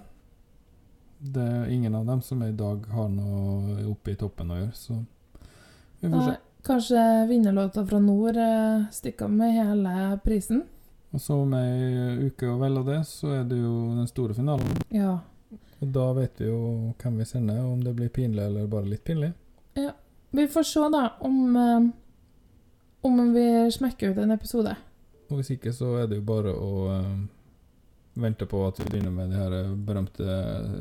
[1.22, 4.72] Det er ingen av dem som i dag har noe oppe i toppen å gjøre,
[4.74, 4.97] så
[6.01, 6.37] vi får se.
[6.64, 10.64] kanskje vinnerlåta fra nord eh, stikker med hele prisen.
[11.12, 14.34] Og så om ei uke og vel av det, så er det jo den store
[14.34, 14.78] finalen.
[14.94, 15.18] Ja.
[15.82, 16.60] Og da vet vi jo
[17.02, 19.32] hvem vi sender, og om det blir pinlig eller bare litt pinlig.
[19.76, 19.92] ja.
[20.32, 21.88] Vi får se, da, om eh,
[23.04, 23.42] Om vi
[23.74, 24.72] smekker ut en episode.
[25.28, 27.10] Og hvis ikke, så er det jo bare å eh,
[28.22, 30.24] vente på at vi begynner med de her berømte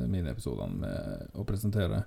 [0.08, 2.04] miniepisodene med å presentere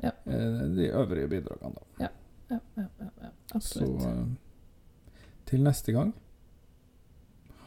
[0.00, 0.14] Ja.
[0.24, 2.06] eh, de øvrige bidragene, da.
[2.06, 2.10] Ja,
[2.54, 3.10] ja, ja, ja.
[3.26, 3.30] ja.
[3.52, 4.00] Absolutt.
[4.00, 6.14] Så til neste gang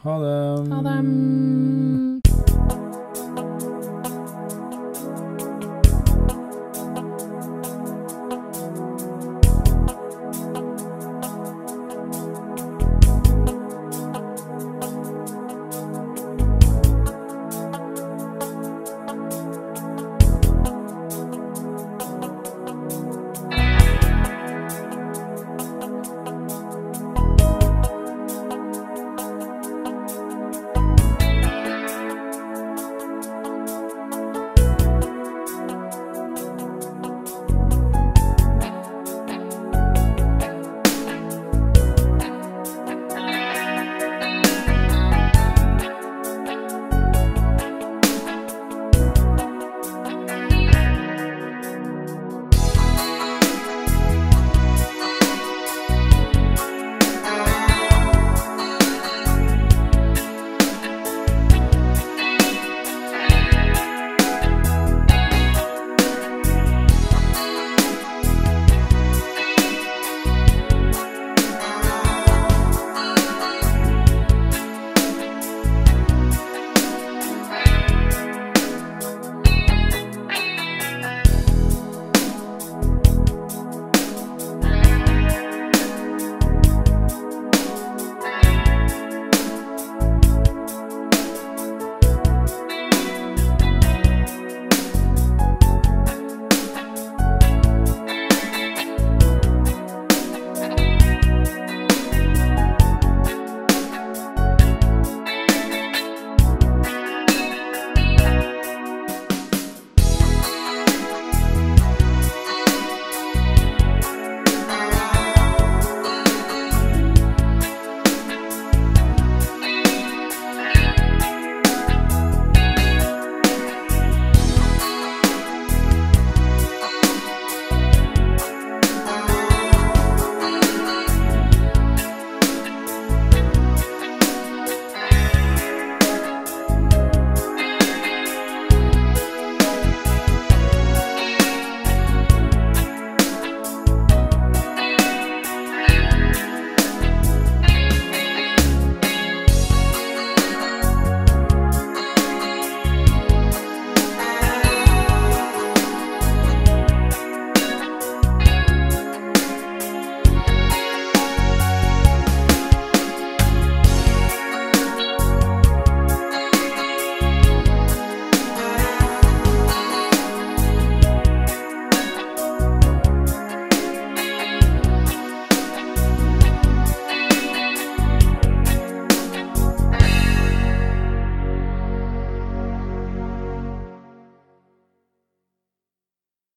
[0.03, 0.69] Ha det.
[0.69, 1.03] Ha det.